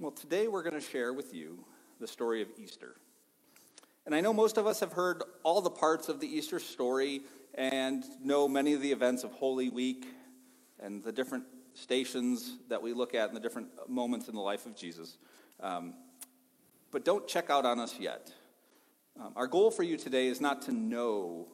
Well, 0.00 0.12
today 0.12 0.48
we're 0.48 0.62
going 0.62 0.80
to 0.80 0.80
share 0.80 1.12
with 1.12 1.34
you 1.34 1.62
the 2.00 2.06
story 2.06 2.40
of 2.40 2.48
Easter. 2.56 2.96
And 4.06 4.14
I 4.14 4.22
know 4.22 4.32
most 4.32 4.56
of 4.56 4.66
us 4.66 4.80
have 4.80 4.94
heard 4.94 5.22
all 5.42 5.60
the 5.60 5.68
parts 5.68 6.08
of 6.08 6.20
the 6.20 6.26
Easter 6.26 6.58
story 6.58 7.20
and 7.54 8.02
know 8.24 8.48
many 8.48 8.72
of 8.72 8.80
the 8.80 8.92
events 8.92 9.24
of 9.24 9.32
Holy 9.32 9.68
Week 9.68 10.06
and 10.82 11.04
the 11.04 11.12
different 11.12 11.44
stations 11.74 12.56
that 12.70 12.80
we 12.80 12.94
look 12.94 13.14
at 13.14 13.28
and 13.28 13.36
the 13.36 13.42
different 13.42 13.68
moments 13.90 14.28
in 14.28 14.34
the 14.34 14.40
life 14.40 14.64
of 14.64 14.74
Jesus. 14.74 15.18
Um, 15.62 15.92
but 16.92 17.04
don't 17.04 17.28
check 17.28 17.50
out 17.50 17.66
on 17.66 17.78
us 17.78 18.00
yet. 18.00 18.32
Um, 19.20 19.34
our 19.36 19.46
goal 19.46 19.70
for 19.70 19.82
you 19.82 19.98
today 19.98 20.28
is 20.28 20.40
not 20.40 20.62
to 20.62 20.72
know 20.72 21.46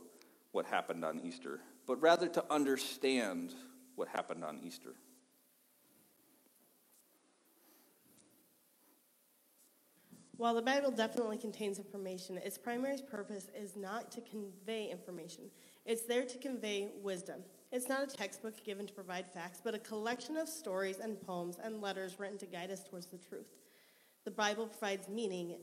what 0.53 0.67
happened 0.67 1.05
on 1.05 1.19
Easter, 1.19 1.59
but 1.85 2.01
rather 2.01 2.29
to 2.29 2.45
understand 2.49 3.55
what 3.97 4.07
happened 4.07 4.45
on 4.45 4.61
Easter. 4.65 4.95
While 10.39 10.55
the 10.55 10.63
Bible 10.63 10.91
definitely 10.91 11.39
contains 11.39 11.79
information, 11.79 12.37
its 12.39 12.59
primary 12.59 12.99
purpose 13.11 13.49
is 13.59 13.75
not 13.75 14.13
to 14.13 14.21
convey 14.21 14.91
information. 14.91 15.45
It's 15.87 16.03
there 16.03 16.25
to 16.25 16.39
convey 16.39 16.91
wisdom. 17.03 17.41
It's 17.73 17.89
not 17.89 18.03
a 18.03 18.17
textbook 18.17 18.62
given 18.62 18.87
to 18.87 18.93
provide 18.93 19.27
facts, 19.27 19.62
but 19.65 19.75
a 19.75 19.79
collection 19.79 20.37
of 20.37 20.49
stories 20.49 20.99
and 20.99 21.19
poems 21.19 21.57
and 21.62 21.81
letters 21.81 22.21
written 22.21 22.37
to 22.39 22.47
guide 22.47 22.71
us 22.71 22.85
towards 22.85 23.07
the 23.07 23.17
truth. 23.17 23.47
The 24.25 24.31
Bible 24.31 24.67
provides 24.67 25.09
meaning 25.09 25.55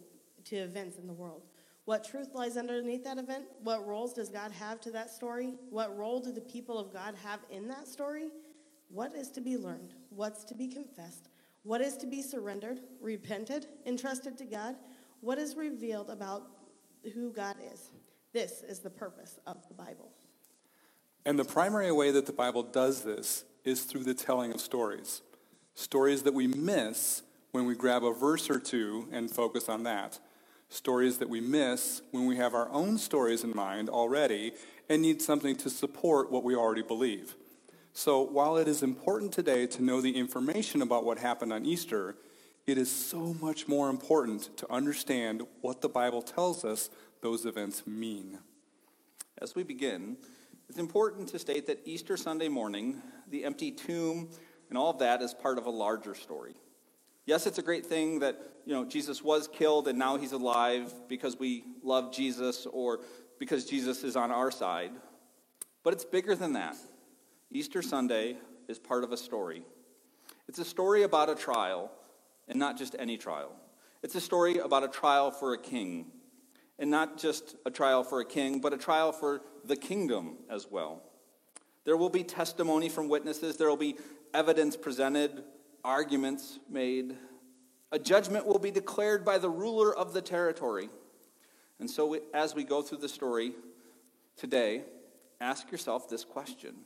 to 0.46 0.56
events 0.56 0.98
in 0.98 1.06
the 1.06 1.14
world. 1.14 1.44
What 1.86 2.04
truth 2.04 2.30
lies 2.34 2.58
underneath 2.58 3.04
that 3.04 3.20
event? 3.20 3.46
What 3.62 3.86
roles 3.86 4.14
does 4.14 4.30
God 4.30 4.52
have 4.54 4.82
to 4.82 4.92
that 4.92 5.12
story? 5.12 5.54
What 5.70 5.96
role 5.98 6.20
do 6.20 6.32
the 6.32 6.42
people 6.42 6.80
of 6.80 6.92
God 6.92 7.14
have 7.24 7.42
in 7.52 7.68
that 7.68 7.88
story? 7.88 8.30
What 8.90 9.16
is 9.16 9.30
to 9.32 9.42
be 9.42 9.58
learned? 9.58 9.94
What's 10.10 10.44
to 10.46 10.56
be 10.56 10.68
confessed? 10.68 11.30
What 11.64 11.82
is 11.82 11.96
to 11.98 12.08
be 12.08 12.22
surrendered, 12.22 12.82
repented, 13.02 13.68
entrusted 13.86 14.38
to 14.38 14.46
God? 14.46 14.76
What 15.22 15.38
is 15.38 15.56
revealed 15.56 16.10
about 16.10 16.44
who 17.14 17.32
God 17.32 17.56
is? 17.74 17.92
This 18.34 18.64
is 18.64 18.80
the 18.80 18.90
purpose 18.90 19.40
of 19.48 19.66
the 19.70 19.74
Bible. 19.74 20.12
And 21.26 21.40
the 21.40 21.46
primary 21.46 21.92
way 21.92 22.12
that 22.12 22.26
the 22.26 22.34
Bible 22.34 22.64
does 22.64 23.04
this 23.04 23.46
is 23.64 23.84
through 23.84 24.04
the 24.04 24.14
telling 24.14 24.52
of 24.54 24.60
stories. 24.60 25.22
Stories 25.74 26.24
that 26.24 26.34
we 26.34 26.48
miss 26.48 27.24
when 27.52 27.66
we 27.66 27.76
grab 27.76 28.04
a 28.04 28.14
verse 28.14 28.50
or 28.50 28.60
two 28.60 29.08
and 29.12 29.32
focus 29.32 29.70
on 29.70 29.84
that. 29.84 30.20
Stories 30.68 31.20
that 31.20 31.30
we 31.30 31.40
miss 31.40 32.02
when 32.12 32.26
we 32.26 32.36
have 32.36 32.54
our 32.54 32.70
own 32.70 32.98
stories 32.98 33.44
in 33.44 33.56
mind 33.56 33.90
already 33.90 34.52
and 34.90 35.02
need 35.02 35.22
something 35.22 35.56
to 35.56 35.70
support 35.70 36.32
what 36.32 36.44
we 36.44 36.56
already 36.56 36.82
believe. 36.82 37.36
So 37.96 38.22
while 38.22 38.58
it 38.58 38.68
is 38.68 38.82
important 38.82 39.32
today 39.32 39.68
to 39.68 39.84
know 39.84 40.02
the 40.02 40.18
information 40.18 40.82
about 40.82 41.06
what 41.06 41.20
happened 41.20 41.54
on 41.54 41.64
Easter, 41.64 42.16
it 42.66 42.80
is 42.80 42.92
so 42.92 43.36
much 43.40 43.68
more 43.68 43.90
important 43.90 44.58
to 44.58 44.72
understand 44.72 45.44
what 45.62 45.82
the 45.82 45.90
Bible 45.90 46.24
tells 46.24 46.66
us 46.66 46.90
those 47.22 47.46
events 47.46 47.86
mean. 47.86 48.40
As 49.38 49.54
we 49.54 49.62
begin, 49.62 50.18
it's 50.68 50.80
important 50.80 51.30
to 51.30 51.40
state 51.40 51.68
that 51.68 51.82
Easter 51.86 52.18
Sunday 52.18 52.48
morning, 52.48 53.00
the 53.30 53.46
empty 53.46 53.72
tomb, 53.72 54.28
and 54.70 54.78
all 54.78 54.90
of 54.90 54.98
that 54.98 55.22
is 55.22 55.36
part 55.36 55.60
of 55.60 55.68
a 55.68 55.70
larger 55.70 56.16
story. 56.16 56.56
Yes, 57.28 57.46
it's 57.46 57.60
a 57.60 57.64
great 57.64 57.86
thing 57.86 58.20
that 58.20 58.42
you 58.66 58.74
know 58.74 58.86
Jesus 58.86 59.22
was 59.22 59.48
killed 59.48 59.88
and 59.88 60.00
now 60.00 60.18
he's 60.18 60.32
alive 60.32 60.92
because 61.08 61.38
we 61.38 61.64
love 61.84 62.12
Jesus 62.12 62.66
or 62.66 63.02
because 63.40 63.66
Jesus 63.66 64.04
is 64.04 64.16
on 64.16 64.32
our 64.32 64.50
side. 64.50 64.92
But 65.84 65.94
it's 65.94 66.06
bigger 66.06 66.34
than 66.34 66.54
that. 66.54 66.76
Easter 67.56 67.84
Sunday 67.84 68.36
is 68.68 68.80
part 68.80 69.04
of 69.04 69.12
a 69.12 69.18
story. 69.18 69.62
It's 70.48 70.58
a 70.58 70.66
story 70.66 71.04
about 71.04 71.30
a 71.30 71.36
trial, 71.36 71.92
and 72.48 72.58
not 72.58 72.80
just 72.80 72.96
any 72.98 73.16
trial. 73.16 73.52
It's 74.02 74.16
a 74.16 74.22
story 74.22 74.58
about 74.58 74.84
a 74.84 74.88
trial 74.88 75.30
for 75.30 75.54
a 75.54 75.58
king, 75.60 76.08
and 76.80 76.90
not 76.90 77.20
just 77.20 77.56
a 77.64 77.70
trial 77.70 78.04
for 78.04 78.22
a 78.22 78.26
king, 78.26 78.60
but 78.60 78.74
a 78.74 78.78
trial 78.78 79.12
for 79.12 79.42
the 79.64 79.76
kingdom 79.76 80.38
as 80.50 80.66
well. 80.72 81.04
There 81.86 81.96
will 81.96 82.10
be 82.10 82.24
testimony 82.24 82.90
from 82.90 83.08
witnesses, 83.08 83.58
there 83.58 83.70
will 83.70 83.78
be 83.78 83.98
evidence 84.34 84.76
presented, 84.76 85.44
arguments 85.84 86.58
made. 86.68 87.16
A 87.92 88.00
judgment 88.00 88.48
will 88.48 88.58
be 88.58 88.72
declared 88.72 89.24
by 89.24 89.38
the 89.38 89.50
ruler 89.50 89.96
of 89.96 90.14
the 90.14 90.24
territory. 90.24 90.90
And 91.80 91.88
so, 91.88 92.20
as 92.34 92.56
we 92.56 92.64
go 92.64 92.82
through 92.82 92.98
the 92.98 93.10
story 93.10 93.54
today, 94.38 94.86
ask 95.40 95.72
yourself 95.72 96.10
this 96.10 96.26
question 96.26 96.78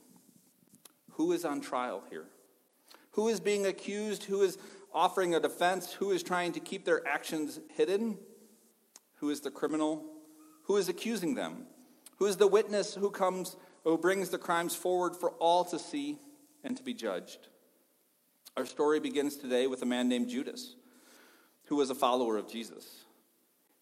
who 1.18 1.32
is 1.32 1.44
on 1.44 1.60
trial 1.60 2.04
here? 2.08 2.24
Who 3.10 3.28
is 3.28 3.40
being 3.40 3.66
accused? 3.66 4.24
Who 4.24 4.40
is 4.42 4.56
offering 4.94 5.34
a 5.34 5.40
defense? 5.40 5.92
Who 5.92 6.12
is 6.12 6.22
trying 6.22 6.52
to 6.52 6.60
keep 6.60 6.84
their 6.84 7.06
actions 7.06 7.58
hidden? 7.74 8.16
Who 9.16 9.28
is 9.30 9.40
the 9.40 9.50
criminal? 9.50 10.04
Who 10.62 10.76
is 10.76 10.88
accusing 10.88 11.34
them? 11.34 11.66
Who 12.18 12.26
is 12.26 12.36
the 12.36 12.46
witness 12.46 12.94
who 12.94 13.10
comes, 13.10 13.56
who 13.82 13.98
brings 13.98 14.30
the 14.30 14.38
crimes 14.38 14.76
forward 14.76 15.16
for 15.16 15.30
all 15.32 15.64
to 15.64 15.78
see 15.78 16.20
and 16.62 16.76
to 16.76 16.84
be 16.84 16.94
judged? 16.94 17.48
Our 18.56 18.64
story 18.64 19.00
begins 19.00 19.36
today 19.36 19.66
with 19.66 19.82
a 19.82 19.86
man 19.86 20.08
named 20.08 20.28
Judas, 20.28 20.76
who 21.64 21.74
was 21.74 21.90
a 21.90 21.96
follower 21.96 22.36
of 22.36 22.48
Jesus. 22.48 23.04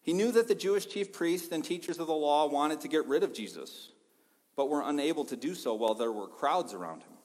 He 0.01 0.13
knew 0.13 0.31
that 0.31 0.47
the 0.47 0.55
Jewish 0.55 0.87
chief 0.87 1.13
priests 1.13 1.51
and 1.51 1.63
teachers 1.63 1.99
of 1.99 2.07
the 2.07 2.13
law 2.13 2.47
wanted 2.47 2.81
to 2.81 2.87
get 2.87 3.05
rid 3.05 3.23
of 3.23 3.33
Jesus, 3.33 3.91
but 4.55 4.69
were 4.69 4.81
unable 4.81 5.25
to 5.25 5.35
do 5.35 5.53
so 5.53 5.75
while 5.75 5.93
there 5.93 6.11
were 6.11 6.27
crowds 6.27 6.73
around 6.73 7.03
him. 7.03 7.16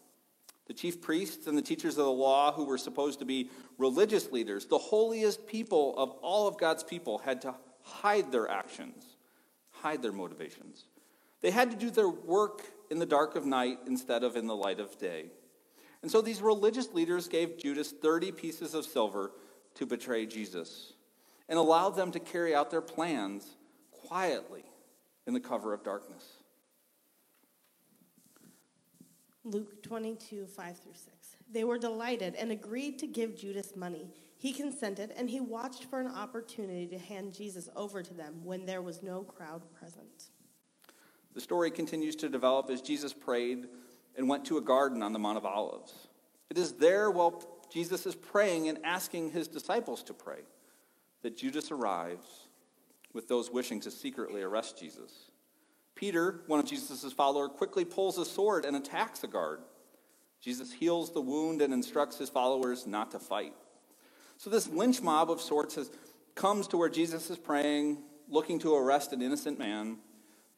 The 0.66 0.74
chief 0.74 1.00
priests 1.00 1.46
and 1.46 1.58
the 1.58 1.62
teachers 1.62 1.98
of 1.98 2.04
the 2.04 2.12
law, 2.12 2.52
who 2.52 2.64
were 2.64 2.78
supposed 2.78 3.18
to 3.18 3.24
be 3.24 3.50
religious 3.78 4.30
leaders, 4.30 4.66
the 4.66 4.78
holiest 4.78 5.46
people 5.46 5.94
of 5.96 6.10
all 6.22 6.46
of 6.46 6.58
God's 6.58 6.84
people, 6.84 7.18
had 7.18 7.42
to 7.42 7.54
hide 7.82 8.30
their 8.30 8.48
actions, 8.48 9.04
hide 9.70 10.02
their 10.02 10.12
motivations. 10.12 10.84
They 11.40 11.50
had 11.50 11.70
to 11.72 11.76
do 11.76 11.90
their 11.90 12.08
work 12.08 12.62
in 12.90 12.98
the 12.98 13.06
dark 13.06 13.34
of 13.34 13.44
night 13.44 13.78
instead 13.86 14.22
of 14.22 14.36
in 14.36 14.46
the 14.46 14.54
light 14.54 14.78
of 14.78 14.98
day. 14.98 15.26
And 16.02 16.10
so 16.10 16.20
these 16.20 16.40
religious 16.40 16.92
leaders 16.92 17.28
gave 17.28 17.58
Judas 17.58 17.92
30 17.92 18.32
pieces 18.32 18.74
of 18.74 18.84
silver 18.84 19.32
to 19.74 19.86
betray 19.86 20.26
Jesus 20.26 20.92
and 21.48 21.58
allowed 21.58 21.96
them 21.96 22.12
to 22.12 22.20
carry 22.20 22.54
out 22.54 22.70
their 22.70 22.80
plans 22.80 23.56
quietly 23.90 24.64
in 25.26 25.34
the 25.34 25.40
cover 25.40 25.72
of 25.72 25.84
darkness. 25.84 26.41
Luke 29.44 29.82
22, 29.82 30.46
5 30.46 30.78
through 30.78 30.92
6. 30.94 31.36
They 31.50 31.64
were 31.64 31.78
delighted 31.78 32.34
and 32.36 32.52
agreed 32.52 32.98
to 33.00 33.06
give 33.06 33.36
Judas 33.36 33.74
money. 33.74 34.06
He 34.38 34.52
consented, 34.52 35.12
and 35.16 35.28
he 35.28 35.40
watched 35.40 35.84
for 35.84 36.00
an 36.00 36.06
opportunity 36.06 36.86
to 36.88 36.98
hand 36.98 37.32
Jesus 37.34 37.68
over 37.76 38.02
to 38.02 38.14
them 38.14 38.44
when 38.44 38.66
there 38.66 38.82
was 38.82 39.02
no 39.02 39.22
crowd 39.22 39.62
present. 39.72 40.30
The 41.34 41.40
story 41.40 41.70
continues 41.70 42.16
to 42.16 42.28
develop 42.28 42.70
as 42.70 42.82
Jesus 42.82 43.12
prayed 43.12 43.66
and 44.16 44.28
went 44.28 44.44
to 44.46 44.58
a 44.58 44.60
garden 44.60 45.02
on 45.02 45.12
the 45.12 45.18
Mount 45.18 45.38
of 45.38 45.46
Olives. 45.46 46.08
It 46.50 46.58
is 46.58 46.72
there 46.74 47.10
while 47.10 47.42
Jesus 47.72 48.04
is 48.06 48.14
praying 48.14 48.68
and 48.68 48.78
asking 48.84 49.30
his 49.30 49.48
disciples 49.48 50.02
to 50.04 50.14
pray 50.14 50.40
that 51.22 51.36
Judas 51.36 51.70
arrives 51.70 52.48
with 53.12 53.28
those 53.28 53.50
wishing 53.50 53.80
to 53.80 53.90
secretly 53.90 54.42
arrest 54.42 54.78
Jesus. 54.78 55.30
Peter, 55.94 56.40
one 56.46 56.58
of 56.58 56.66
Jesus' 56.66 57.12
followers, 57.12 57.50
quickly 57.56 57.84
pulls 57.84 58.18
a 58.18 58.24
sword 58.24 58.64
and 58.64 58.76
attacks 58.76 59.22
a 59.24 59.26
guard. 59.26 59.60
Jesus 60.40 60.72
heals 60.72 61.12
the 61.12 61.20
wound 61.20 61.62
and 61.62 61.72
instructs 61.72 62.18
his 62.18 62.28
followers 62.28 62.86
not 62.86 63.12
to 63.12 63.18
fight. 63.18 63.52
So 64.38 64.50
this 64.50 64.68
lynch 64.68 65.00
mob 65.00 65.30
of 65.30 65.40
sorts 65.40 65.76
has, 65.76 65.90
comes 66.34 66.66
to 66.68 66.76
where 66.76 66.88
Jesus 66.88 67.30
is 67.30 67.38
praying, 67.38 67.98
looking 68.28 68.58
to 68.60 68.74
arrest 68.74 69.12
an 69.12 69.22
innocent 69.22 69.58
man. 69.58 69.98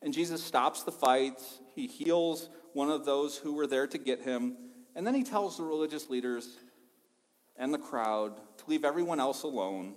And 0.00 0.14
Jesus 0.14 0.42
stops 0.42 0.82
the 0.82 0.92
fight. 0.92 1.42
He 1.74 1.86
heals 1.86 2.48
one 2.72 2.90
of 2.90 3.04
those 3.04 3.36
who 3.36 3.54
were 3.54 3.66
there 3.66 3.86
to 3.86 3.98
get 3.98 4.22
him. 4.22 4.56
And 4.94 5.06
then 5.06 5.14
he 5.14 5.22
tells 5.22 5.56
the 5.58 5.64
religious 5.64 6.08
leaders 6.08 6.56
and 7.56 7.74
the 7.74 7.78
crowd 7.78 8.36
to 8.58 8.64
leave 8.66 8.84
everyone 8.84 9.20
else 9.20 9.42
alone 9.42 9.94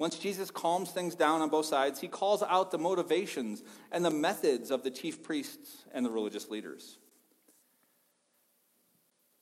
once 0.00 0.18
Jesus 0.18 0.50
calms 0.50 0.90
things 0.90 1.14
down 1.14 1.42
on 1.42 1.50
both 1.50 1.66
sides, 1.66 2.00
he 2.00 2.08
calls 2.08 2.42
out 2.42 2.70
the 2.70 2.78
motivations 2.78 3.62
and 3.92 4.02
the 4.02 4.10
methods 4.10 4.70
of 4.70 4.82
the 4.82 4.90
chief 4.90 5.22
priests 5.22 5.84
and 5.92 6.06
the 6.06 6.10
religious 6.10 6.48
leaders. 6.48 6.96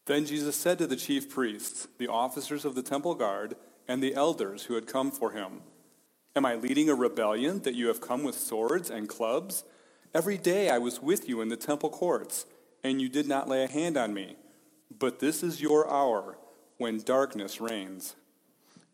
Then 0.06 0.26
Jesus 0.26 0.56
said 0.56 0.78
to 0.78 0.88
the 0.88 0.96
chief 0.96 1.30
priests, 1.30 1.86
the 1.98 2.08
officers 2.08 2.64
of 2.64 2.74
the 2.74 2.82
temple 2.82 3.14
guard, 3.14 3.54
and 3.86 4.02
the 4.02 4.16
elders 4.16 4.64
who 4.64 4.74
had 4.74 4.88
come 4.88 5.12
for 5.12 5.30
him, 5.30 5.62
Am 6.34 6.44
I 6.44 6.56
leading 6.56 6.90
a 6.90 6.94
rebellion 6.94 7.60
that 7.60 7.76
you 7.76 7.86
have 7.86 8.00
come 8.00 8.24
with 8.24 8.34
swords 8.34 8.90
and 8.90 9.08
clubs? 9.08 9.62
Every 10.12 10.38
day 10.38 10.70
I 10.70 10.78
was 10.78 11.00
with 11.00 11.28
you 11.28 11.40
in 11.40 11.50
the 11.50 11.56
temple 11.56 11.90
courts, 11.90 12.46
and 12.82 13.00
you 13.00 13.08
did 13.08 13.28
not 13.28 13.48
lay 13.48 13.62
a 13.62 13.70
hand 13.70 13.96
on 13.96 14.12
me. 14.12 14.34
But 14.90 15.20
this 15.20 15.44
is 15.44 15.60
your 15.60 15.88
hour 15.88 16.36
when 16.78 17.00
darkness 17.00 17.60
reigns. 17.60 18.16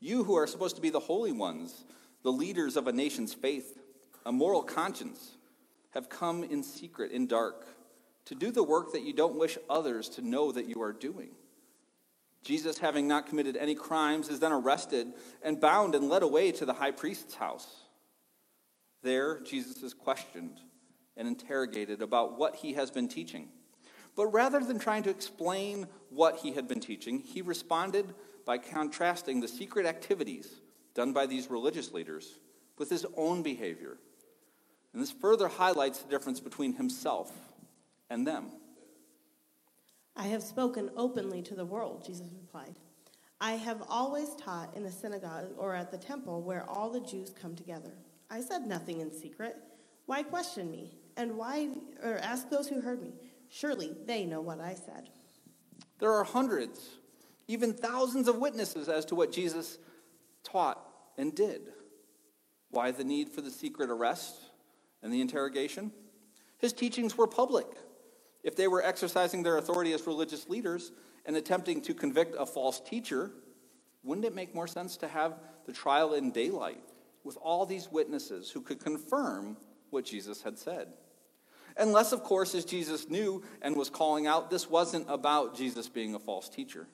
You 0.01 0.25
who 0.25 0.37
are 0.37 0.47
supposed 0.47 0.77
to 0.77 0.83
be 0.83 0.91
the 0.91 1.01
holy 1.01 1.33
ones, 1.33 1.85
the 2.23 2.33
leaders 2.33 2.77
of 2.77 2.87
a 2.87 2.93
nation's 2.93 3.35
faith, 3.35 3.79
a 4.27 4.33
moral 4.33 4.63
conscience, 4.63 5.37
have 5.91 6.09
come 6.09 6.43
in 6.45 6.63
secret, 6.63 7.13
in 7.13 7.27
dark, 7.27 7.67
to 8.27 8.35
do 8.35 8.51
the 8.51 8.63
work 8.63 8.93
that 8.93 9.03
you 9.03 9.13
don't 9.13 9.39
wish 9.39 9.59
others 9.69 10.09
to 10.11 10.23
know 10.23 10.51
that 10.53 10.67
you 10.67 10.83
are 10.83 10.93
doing. 10.93 11.31
Jesus, 12.43 12.79
having 12.79 13.09
not 13.09 13.27
committed 13.27 13.57
any 13.57 13.75
crimes, 13.75 14.29
is 14.29 14.41
then 14.41 14.53
arrested 14.53 15.13
and 15.43 15.61
bound 15.61 15.95
and 15.95 16.09
led 16.09 16.23
away 16.23 16.53
to 16.53 16.67
the 16.67 16.75
high 16.75 16.91
priest's 16.91 17.35
house. 17.35 17.67
There, 19.03 19.41
Jesus 19.41 19.83
is 19.83 19.95
questioned 19.95 20.61
and 21.17 21.29
interrogated 21.29 22.03
about 22.03 22.39
what 22.39 22.57
he 22.57 22.75
has 22.75 22.91
been 22.91 23.09
teaching. 23.09 23.49
But 24.17 24.27
rather 24.27 24.61
than 24.61 24.79
trying 24.79 25.03
to 25.05 25.11
explain 25.11 25.87
what 26.11 26.39
he 26.39 26.53
had 26.53 26.69
been 26.69 26.81
teaching, 26.81 27.21
he 27.21 27.43
responded 27.43 28.15
by 28.45 28.59
contrasting 28.59 29.41
the 29.41 29.49
secret 29.49 29.87
activities 29.87 30.61
done 30.95 31.13
by 31.13 31.27
these 31.27 31.51
religious 31.51 31.93
leaders 31.93 32.39
with 32.79 32.91
his 32.91 33.07
own 33.17 33.43
behavior. 33.43 33.99
And 34.93 35.03
this 35.03 35.11
further 35.11 35.49
highlights 35.49 36.01
the 36.01 36.11
difference 36.11 36.41
between 36.41 36.75
himself 36.75 37.33
and 38.11 38.27
them. 38.27 38.51
I 40.17 40.29
have 40.29 40.43
spoken 40.43 40.91
openly 40.97 41.43
to 41.43 41.55
the 41.55 41.65
world, 41.65 42.05
Jesus 42.07 42.29
replied. 42.41 42.77
I 43.41 43.53
have 43.53 43.83
always 43.89 44.35
taught 44.37 44.77
in 44.77 44.85
the 44.85 44.93
synagogue 44.93 45.51
or 45.59 45.75
at 45.75 45.91
the 45.91 45.99
temple 45.99 46.43
where 46.43 46.69
all 46.69 46.91
the 46.91 47.01
Jews 47.01 47.35
come 47.41 47.57
together. 47.57 47.93
I 48.31 48.41
said 48.41 48.67
nothing 48.67 49.01
in 49.01 49.13
secret. 49.13 49.57
Why 50.07 50.23
question 50.23 50.71
me? 50.71 50.97
And 51.17 51.37
why, 51.37 51.71
or 52.03 52.19
ask 52.19 52.49
those 52.49 52.69
who 52.69 52.81
heard 52.81 53.03
me? 53.03 53.15
Surely 53.49 53.95
they 54.07 54.25
know 54.25 54.41
what 54.41 54.61
I 54.61 54.75
said. 54.75 55.11
There 55.99 56.13
are 56.13 56.25
hundreds, 56.25 56.89
even 57.47 57.75
thousands 57.75 58.29
of 58.29 58.39
witnesses 58.39 58.89
as 58.89 59.05
to 59.07 59.15
what 59.15 59.33
Jesus 59.33 59.79
taught 60.43 60.81
and 61.17 61.35
did. 61.35 61.63
Why 62.71 62.91
the 62.91 63.05
need 63.05 63.31
for 63.31 63.41
the 63.41 63.51
secret 63.51 63.91
arrest 63.91 64.37
and 65.03 65.13
the 65.13 65.21
interrogation? 65.21 65.93
His 66.59 66.73
teachings 66.73 67.17
were 67.17 67.27
public. 67.27 67.67
If 68.43 68.57
they 68.57 68.69
were 68.69 68.83
exercising 68.83 69.43
their 69.43 69.59
authority 69.59 69.93
as 69.93 70.07
religious 70.07 70.49
leaders 70.49 70.93
and 71.25 71.37
attempting 71.37 71.81
to 71.83 71.95
convict 71.95 72.35
a 72.39 72.47
false 72.47 72.81
teacher, 72.81 73.31
wouldn't 74.03 74.27
it 74.27 74.35
make 74.35 74.55
more 74.55 74.67
sense 74.67 74.97
to 74.99 75.09
have 75.09 75.41
the 75.67 75.73
trial 75.73 76.15
in 76.15 76.31
daylight 76.31 76.83
with 77.23 77.39
all 77.41 77.65
these 77.65 77.91
witnesses 77.91 78.51
who 78.51 78.61
could 78.61 78.81
confirm 78.81 79.57
what 79.91 80.05
Jesus 80.05 80.43
had 80.43 80.59
said? 80.59 80.89
Unless, 81.77 82.13
of 82.13 82.23
course, 82.23 82.55
as 82.55 82.65
Jesus 82.65 83.09
knew 83.09 83.43
and 83.63 83.77
was 83.77 83.91
calling 83.91 84.27
out, 84.27 84.51
this 84.51 84.71
wasn't 84.71 85.07
about 85.09 85.57
Jesus 85.57 85.89
being 85.89 86.15
a 86.15 86.19
false 86.19 86.49
teacher. 86.49 86.87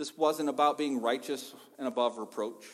This 0.00 0.16
wasn't 0.16 0.48
about 0.48 0.78
being 0.78 1.02
righteous 1.02 1.52
and 1.78 1.86
above 1.86 2.16
reproach. 2.16 2.64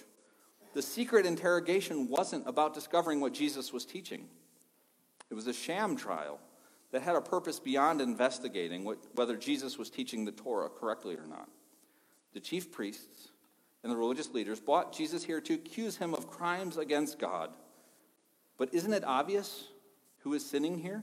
The 0.75 0.81
secret 0.81 1.27
interrogation 1.27 2.07
wasn't 2.07 2.47
about 2.47 2.73
discovering 2.73 3.21
what 3.21 3.35
Jesus 3.35 3.73
was 3.73 3.85
teaching. 3.85 4.29
It 5.29 5.35
was 5.35 5.49
a 5.49 5.53
sham 5.53 5.97
trial 5.97 6.39
that 6.93 7.03
had 7.03 7.17
a 7.17 7.21
purpose 7.21 7.59
beyond 7.59 8.01
investigating 8.01 8.85
what, 8.85 8.99
whether 9.17 9.37
Jesus 9.37 9.77
was 9.77 9.91
teaching 9.91 10.25
the 10.25 10.31
Torah 10.31 10.69
correctly 10.69 11.17
or 11.17 11.27
not. 11.27 11.49
The 12.33 12.39
chief 12.39 12.71
priests 12.71 13.31
and 13.83 13.91
the 13.91 13.97
religious 13.97 14.33
leaders 14.33 14.61
brought 14.61 14.97
Jesus 14.97 15.25
here 15.25 15.41
to 15.41 15.55
accuse 15.55 15.97
him 15.97 16.15
of 16.15 16.31
crimes 16.31 16.77
against 16.77 17.19
God. 17.19 17.51
But 18.57 18.73
isn't 18.73 18.93
it 18.93 19.03
obvious 19.05 19.65
who 20.19 20.33
is 20.35 20.49
sinning 20.49 20.79
here? 20.79 21.03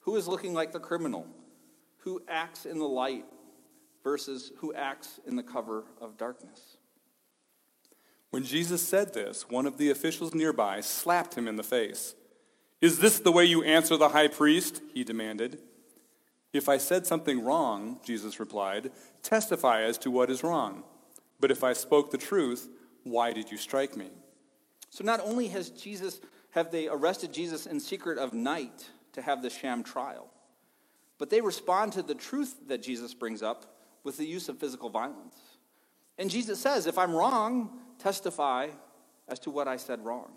Who 0.00 0.16
is 0.16 0.28
looking 0.28 0.52
like 0.52 0.72
the 0.72 0.80
criminal? 0.80 1.26
Who 2.00 2.20
acts 2.28 2.66
in 2.66 2.78
the 2.78 2.84
light 2.84 3.24
versus 4.02 4.52
who 4.58 4.74
acts 4.74 5.20
in 5.26 5.36
the 5.36 5.42
cover 5.42 5.84
of 6.00 6.16
darkness? 6.16 6.76
When 8.30 8.44
Jesus 8.44 8.86
said 8.86 9.12
this, 9.12 9.48
one 9.48 9.66
of 9.66 9.76
the 9.76 9.90
officials 9.90 10.34
nearby 10.34 10.80
slapped 10.80 11.34
him 11.34 11.48
in 11.48 11.56
the 11.56 11.62
face. 11.62 12.14
Is 12.80 13.00
this 13.00 13.18
the 13.18 13.32
way 13.32 13.44
you 13.44 13.62
answer 13.62 13.96
the 13.96 14.10
high 14.10 14.28
priest? 14.28 14.80
He 14.94 15.04
demanded. 15.04 15.58
If 16.52 16.68
I 16.68 16.78
said 16.78 17.06
something 17.06 17.44
wrong, 17.44 18.00
Jesus 18.04 18.40
replied, 18.40 18.90
testify 19.22 19.82
as 19.82 19.98
to 19.98 20.10
what 20.10 20.30
is 20.30 20.42
wrong. 20.42 20.84
But 21.38 21.50
if 21.50 21.62
I 21.62 21.72
spoke 21.72 22.10
the 22.10 22.18
truth, 22.18 22.68
why 23.04 23.32
did 23.32 23.50
you 23.50 23.56
strike 23.56 23.96
me? 23.96 24.10
So 24.90 25.04
not 25.04 25.20
only 25.20 25.48
has 25.48 25.70
Jesus 25.70 26.20
have 26.50 26.72
they 26.72 26.88
arrested 26.88 27.32
Jesus 27.32 27.66
in 27.66 27.78
secret 27.78 28.18
of 28.18 28.32
night 28.32 28.90
to 29.12 29.22
have 29.22 29.42
the 29.42 29.50
sham 29.50 29.84
trial, 29.84 30.28
but 31.18 31.30
they 31.30 31.40
respond 31.40 31.92
to 31.92 32.02
the 32.02 32.14
truth 32.14 32.56
that 32.66 32.82
Jesus 32.82 33.14
brings 33.14 33.42
up 33.42 33.76
with 34.04 34.16
the 34.16 34.26
use 34.26 34.48
of 34.48 34.58
physical 34.58 34.90
violence. 34.90 35.36
And 36.18 36.30
Jesus 36.30 36.58
says, 36.60 36.86
if 36.86 36.98
I'm 36.98 37.14
wrong, 37.14 37.78
testify 37.98 38.68
as 39.28 39.38
to 39.40 39.50
what 39.50 39.68
I 39.68 39.76
said 39.76 40.04
wrong. 40.04 40.32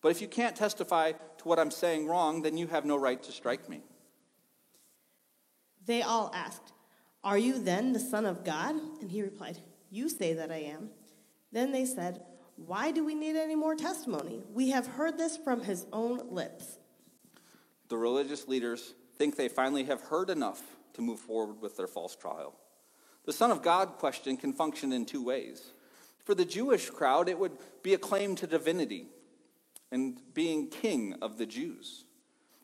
But 0.00 0.10
if 0.10 0.20
you 0.20 0.28
can't 0.28 0.54
testify 0.54 1.12
to 1.12 1.48
what 1.48 1.58
I'm 1.58 1.70
saying 1.70 2.06
wrong, 2.06 2.42
then 2.42 2.56
you 2.56 2.66
have 2.68 2.84
no 2.84 2.96
right 2.96 3.22
to 3.22 3.32
strike 3.32 3.68
me. 3.68 3.82
They 5.86 6.02
all 6.02 6.30
asked, 6.34 6.72
Are 7.24 7.38
you 7.38 7.58
then 7.58 7.92
the 7.92 8.00
Son 8.00 8.26
of 8.26 8.44
God? 8.44 8.76
And 9.00 9.10
he 9.10 9.22
replied, 9.22 9.58
You 9.90 10.08
say 10.08 10.34
that 10.34 10.52
I 10.52 10.58
am. 10.58 10.90
Then 11.50 11.72
they 11.72 11.84
said, 11.86 12.22
Why 12.56 12.90
do 12.90 13.04
we 13.04 13.14
need 13.14 13.36
any 13.36 13.56
more 13.56 13.74
testimony? 13.74 14.42
We 14.52 14.70
have 14.70 14.86
heard 14.86 15.16
this 15.16 15.36
from 15.36 15.62
his 15.62 15.86
own 15.92 16.30
lips. 16.30 16.78
The 17.88 17.96
religious 17.96 18.46
leaders 18.46 18.94
think 19.16 19.36
they 19.36 19.48
finally 19.48 19.84
have 19.84 20.02
heard 20.02 20.30
enough 20.30 20.62
to 20.92 21.02
move 21.02 21.20
forward 21.20 21.60
with 21.60 21.76
their 21.76 21.86
false 21.86 22.14
trial. 22.14 22.54
The 23.28 23.34
Son 23.34 23.50
of 23.50 23.60
God 23.60 23.98
question 23.98 24.38
can 24.38 24.54
function 24.54 24.90
in 24.90 25.04
two 25.04 25.22
ways. 25.22 25.74
For 26.24 26.34
the 26.34 26.46
Jewish 26.46 26.88
crowd, 26.88 27.28
it 27.28 27.38
would 27.38 27.58
be 27.82 27.92
a 27.92 27.98
claim 27.98 28.34
to 28.36 28.46
divinity 28.46 29.04
and 29.92 30.18
being 30.32 30.68
king 30.68 31.14
of 31.20 31.36
the 31.36 31.44
Jews. 31.44 32.06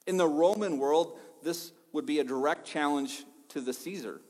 In 0.06 0.16
the 0.16 0.26
Roman 0.26 0.78
world, 0.78 1.18
this 1.42 1.72
would 1.92 2.06
be 2.06 2.18
a 2.18 2.24
direct 2.24 2.66
challenge 2.66 3.24
to 3.50 3.60
the 3.60 3.74
Caesar. 3.74 4.22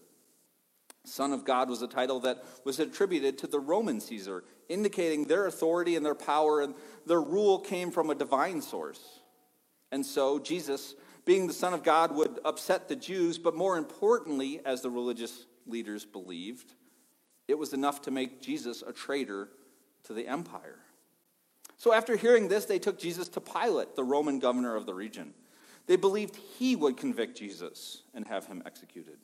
Son 1.05 1.33
of 1.33 1.45
God 1.45 1.71
was 1.71 1.83
a 1.83 1.87
title 1.87 2.19
that 2.19 2.43
was 2.65 2.81
attributed 2.81 3.39
to 3.39 3.47
the 3.47 3.61
Roman 3.61 4.01
Caesar, 4.01 4.43
indicating 4.69 5.27
their 5.27 5.47
authority 5.47 5.95
and 5.95 6.05
their 6.05 6.17
power, 6.17 6.63
and 6.63 6.75
their 7.07 7.23
rule 7.23 7.61
came 7.61 7.93
from 7.93 8.11
a 8.11 8.15
divine 8.17 8.61
source. 8.61 9.21
And 9.93 10.05
so, 10.05 10.41
Jesus, 10.41 10.97
being 11.25 11.47
the 11.47 11.53
Son 11.53 11.73
of 11.73 11.85
God, 11.85 12.13
would 12.13 12.41
upset 12.45 12.89
the 12.89 12.97
Jews, 12.97 13.39
but 13.39 13.55
more 13.55 13.79
importantly, 13.79 14.61
as 14.65 14.83
the 14.83 14.91
religious 14.91 15.47
leaders 15.67 16.05
believed, 16.05 16.75
it 17.49 17.59
was 17.59 17.73
enough 17.73 18.03
to 18.03 18.11
make 18.11 18.41
Jesus 18.41 18.83
a 18.83 18.93
traitor 18.93 19.49
to 20.05 20.13
the 20.13 20.27
empire. 20.27 20.79
So 21.77 21.93
after 21.93 22.17
hearing 22.17 22.49
this, 22.49 22.65
they 22.65 22.79
took 22.79 22.99
Jesus 22.99 23.29
to 23.31 23.41
Pilate, 23.41 23.97
the 23.97 24.05
Roman 24.05 24.39
governor 24.39 24.77
of 24.77 24.87
the 24.87 24.95
region. 24.95 25.35
They 25.87 25.97
believed 25.97 26.37
he 26.59 26.77
would 26.77 26.97
convict 26.97 27.37
Jesus 27.37 28.03
and 28.15 28.27
have 28.27 28.47
him 28.47 28.63
executed. 28.65 29.19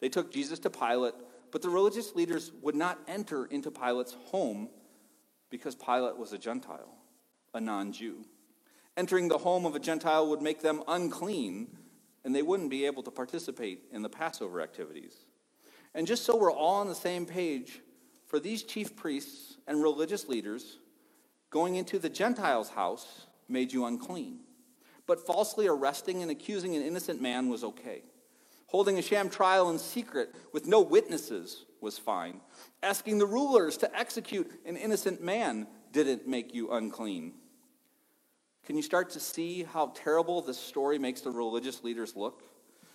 They 0.00 0.08
took 0.08 0.32
Jesus 0.32 0.58
to 0.60 0.70
Pilate, 0.70 1.14
but 1.50 1.62
the 1.62 1.68
religious 1.68 2.14
leaders 2.14 2.50
would 2.62 2.74
not 2.74 2.98
enter 3.06 3.44
into 3.46 3.70
Pilate's 3.70 4.16
home 4.26 4.70
because 5.50 5.74
Pilate 5.74 6.16
was 6.16 6.32
a 6.32 6.38
Gentile, 6.38 6.96
a 7.52 7.60
non 7.60 7.92
Jew. 7.92 8.24
Entering 8.96 9.28
the 9.28 9.38
home 9.38 9.66
of 9.66 9.74
a 9.74 9.78
Gentile 9.78 10.28
would 10.28 10.42
make 10.42 10.62
them 10.62 10.82
unclean, 10.88 11.68
and 12.24 12.34
they 12.34 12.42
wouldn't 12.42 12.70
be 12.70 12.86
able 12.86 13.02
to 13.02 13.10
participate 13.10 13.82
in 13.92 14.02
the 14.02 14.08
Passover 14.08 14.60
activities. 14.60 15.14
And 15.94 16.06
just 16.06 16.24
so 16.24 16.36
we're 16.36 16.52
all 16.52 16.80
on 16.80 16.88
the 16.88 16.94
same 16.94 17.26
page, 17.26 17.80
for 18.26 18.40
these 18.40 18.62
chief 18.62 18.96
priests 18.96 19.56
and 19.66 19.82
religious 19.82 20.28
leaders, 20.28 20.78
Going 21.52 21.76
into 21.76 21.98
the 21.98 22.08
Gentile's 22.08 22.70
house 22.70 23.26
made 23.46 23.74
you 23.74 23.84
unclean. 23.84 24.38
But 25.06 25.24
falsely 25.26 25.68
arresting 25.68 26.22
and 26.22 26.30
accusing 26.30 26.74
an 26.74 26.82
innocent 26.82 27.20
man 27.20 27.50
was 27.50 27.62
okay. 27.62 28.04
Holding 28.68 28.98
a 28.98 29.02
sham 29.02 29.28
trial 29.28 29.68
in 29.68 29.78
secret 29.78 30.34
with 30.54 30.66
no 30.66 30.80
witnesses 30.80 31.66
was 31.82 31.98
fine. 31.98 32.40
Asking 32.82 33.18
the 33.18 33.26
rulers 33.26 33.76
to 33.78 33.98
execute 33.98 34.50
an 34.64 34.78
innocent 34.78 35.22
man 35.22 35.66
didn't 35.92 36.26
make 36.26 36.54
you 36.54 36.72
unclean. 36.72 37.34
Can 38.64 38.76
you 38.76 38.82
start 38.82 39.10
to 39.10 39.20
see 39.20 39.64
how 39.64 39.92
terrible 39.94 40.40
this 40.40 40.58
story 40.58 40.98
makes 40.98 41.20
the 41.20 41.30
religious 41.30 41.84
leaders 41.84 42.16
look? 42.16 42.44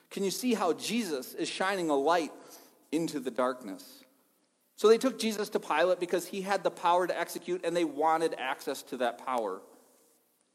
Can 0.09 0.23
you 0.23 0.31
see 0.31 0.55
how 0.55 0.73
Jesus 0.73 1.35
is 1.35 1.47
shining 1.47 1.91
a 1.91 1.95
light 1.95 2.31
into 2.91 3.19
the 3.19 3.31
darkness? 3.31 4.03
So 4.75 4.87
they 4.87 4.97
took 4.97 5.17
Jesus 5.19 5.49
to 5.49 5.59
Pilate 5.59 5.99
because 5.99 6.27
he 6.27 6.41
had 6.41 6.63
the 6.63 6.69
power 6.69 7.07
to 7.07 7.19
execute 7.19 7.65
and 7.65 7.75
they 7.75 7.83
wanted 7.83 8.35
access 8.37 8.83
to 8.83 8.97
that 8.97 9.25
power. 9.25 9.61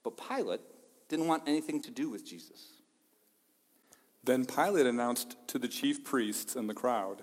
But 0.04 0.16
Pilate 0.16 0.60
didn't 1.08 1.26
want 1.26 1.42
anything 1.46 1.82
to 1.82 1.90
do 1.90 2.08
with 2.08 2.24
Jesus. 2.24 2.68
Then 4.24 4.46
Pilate 4.46 4.86
announced 4.86 5.36
to 5.48 5.58
the 5.58 5.68
chief 5.68 6.04
priests 6.04 6.54
and 6.54 6.68
the 6.68 6.74
crowd, 6.74 7.22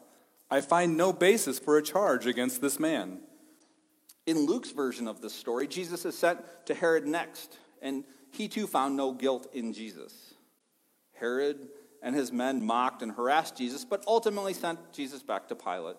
I 0.51 0.62
find 0.62 0.98
no 0.98 1.13
basis 1.13 1.60
for 1.60 1.78
a 1.78 1.84
charge 1.84 2.25
against 2.25 2.62
this 2.62 2.80
man. 2.80 3.22
In 4.25 4.46
Luke's 4.46 4.72
version 4.72 5.08
of 5.08 5.22
this 5.22 5.34
story, 5.34 5.68
Jesus 5.68 6.06
is 6.06 6.18
sent 6.18 6.39
to 6.66 6.74
Herod 6.74 7.08
next, 7.08 7.58
and 7.82 8.04
he 8.32 8.48
too 8.48 8.68
found 8.68 8.98
no 8.98 9.13
guilt 9.13 9.48
in 9.54 9.74
Jesus. 9.74 10.34
Herod 11.13 11.70
and 12.01 12.15
his 12.15 12.32
men 12.32 12.65
mocked 12.65 13.01
and 13.01 13.12
harassed 13.12 13.58
Jesus, 13.58 13.86
but 13.86 14.03
ultimately 14.08 14.53
sent 14.53 14.79
Jesus 14.94 15.22
back 15.22 15.48
to 15.48 15.56
Pilate. 15.56 15.98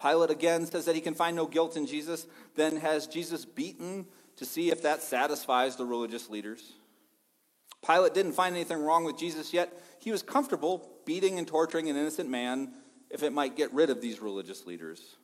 Pilate 0.00 0.30
again 0.30 0.66
says 0.66 0.86
that 0.86 0.94
he 0.94 1.00
can 1.00 1.14
find 1.14 1.36
no 1.36 1.46
guilt 1.46 1.76
in 1.76 1.86
Jesus, 1.86 2.26
then 2.54 2.76
has 2.76 3.06
Jesus 3.06 3.44
beaten 3.44 4.06
to 4.36 4.44
see 4.44 4.70
if 4.70 4.82
that 4.82 5.02
satisfies 5.02 5.76
the 5.76 5.84
religious 5.84 6.30
leaders. 6.30 6.72
Pilate 7.86 8.14
didn't 8.14 8.32
find 8.32 8.54
anything 8.54 8.78
wrong 8.78 9.04
with 9.04 9.18
Jesus 9.18 9.52
yet. 9.52 9.72
He 9.98 10.10
was 10.10 10.22
comfortable 10.22 10.90
beating 11.04 11.38
and 11.38 11.46
torturing 11.46 11.88
an 11.88 11.96
innocent 11.96 12.30
man 12.30 12.72
if 13.10 13.22
it 13.22 13.32
might 13.32 13.56
get 13.56 13.72
rid 13.72 13.90
of 13.90 14.00
these 14.00 14.20
religious 14.20 14.66
leaders. 14.66 15.16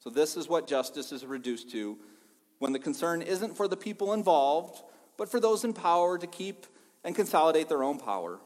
So, 0.00 0.10
this 0.10 0.36
is 0.36 0.48
what 0.48 0.66
justice 0.66 1.12
is 1.12 1.24
reduced 1.24 1.70
to 1.72 1.98
when 2.58 2.72
the 2.72 2.78
concern 2.78 3.22
isn't 3.22 3.56
for 3.56 3.68
the 3.68 3.76
people 3.76 4.12
involved, 4.12 4.82
but 5.16 5.30
for 5.30 5.40
those 5.40 5.64
in 5.64 5.72
power 5.72 6.18
to 6.18 6.26
keep 6.26 6.66
and 7.04 7.14
consolidate 7.14 7.68
their 7.68 7.82
own 7.82 7.98
power. 7.98 8.40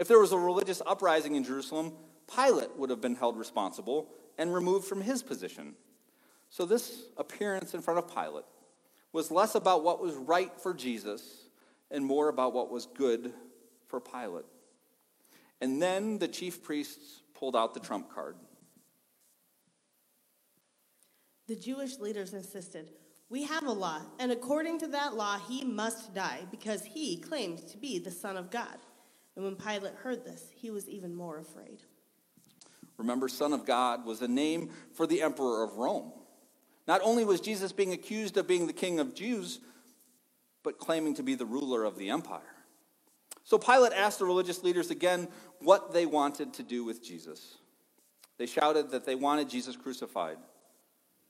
If 0.00 0.08
there 0.08 0.18
was 0.18 0.32
a 0.32 0.38
religious 0.38 0.80
uprising 0.86 1.36
in 1.36 1.44
Jerusalem, 1.44 1.92
Pilate 2.34 2.74
would 2.78 2.88
have 2.88 3.02
been 3.02 3.16
held 3.16 3.36
responsible 3.36 4.08
and 4.38 4.52
removed 4.52 4.86
from 4.86 5.02
his 5.02 5.22
position. 5.22 5.74
So, 6.48 6.64
this 6.64 7.02
appearance 7.18 7.74
in 7.74 7.82
front 7.82 7.98
of 7.98 8.12
Pilate 8.12 8.46
was 9.12 9.30
less 9.30 9.54
about 9.54 9.84
what 9.84 10.00
was 10.00 10.14
right 10.14 10.50
for 10.58 10.72
Jesus 10.72 11.44
and 11.90 12.02
more 12.02 12.30
about 12.30 12.54
what 12.54 12.70
was 12.70 12.86
good 12.86 13.34
for 13.88 14.00
Pilate. 14.00 14.46
And 15.60 15.82
then 15.82 16.18
the 16.18 16.28
chief 16.28 16.62
priests 16.62 17.20
pulled 17.34 17.54
out 17.54 17.74
the 17.74 17.80
trump 17.80 18.10
card. 18.10 18.36
The 21.46 21.56
Jewish 21.56 21.98
leaders 21.98 22.32
insisted, 22.32 22.88
We 23.28 23.42
have 23.42 23.66
a 23.66 23.72
law, 23.72 24.00
and 24.18 24.32
according 24.32 24.78
to 24.78 24.86
that 24.88 25.14
law, 25.14 25.38
he 25.38 25.62
must 25.62 26.14
die 26.14 26.46
because 26.50 26.84
he 26.86 27.18
claims 27.18 27.64
to 27.64 27.76
be 27.76 27.98
the 27.98 28.10
Son 28.10 28.38
of 28.38 28.50
God. 28.50 28.78
And 29.40 29.46
when 29.46 29.56
Pilate 29.56 29.94
heard 29.94 30.22
this, 30.22 30.50
he 30.54 30.70
was 30.70 30.86
even 30.86 31.14
more 31.14 31.38
afraid. 31.38 31.80
Remember, 32.98 33.26
Son 33.26 33.54
of 33.54 33.64
God 33.64 34.04
was 34.04 34.20
a 34.20 34.28
name 34.28 34.68
for 34.92 35.06
the 35.06 35.22
emperor 35.22 35.64
of 35.64 35.78
Rome. 35.78 36.12
Not 36.86 37.00
only 37.02 37.24
was 37.24 37.40
Jesus 37.40 37.72
being 37.72 37.94
accused 37.94 38.36
of 38.36 38.46
being 38.46 38.66
the 38.66 38.74
king 38.74 39.00
of 39.00 39.14
Jews, 39.14 39.60
but 40.62 40.76
claiming 40.76 41.14
to 41.14 41.22
be 41.22 41.36
the 41.36 41.46
ruler 41.46 41.84
of 41.84 41.96
the 41.96 42.10
empire. 42.10 42.54
So 43.42 43.56
Pilate 43.56 43.94
asked 43.94 44.18
the 44.18 44.26
religious 44.26 44.62
leaders 44.62 44.90
again 44.90 45.26
what 45.60 45.94
they 45.94 46.04
wanted 46.04 46.52
to 46.52 46.62
do 46.62 46.84
with 46.84 47.02
Jesus. 47.02 47.56
They 48.36 48.44
shouted 48.44 48.90
that 48.90 49.06
they 49.06 49.14
wanted 49.14 49.48
Jesus 49.48 49.74
crucified. 49.74 50.36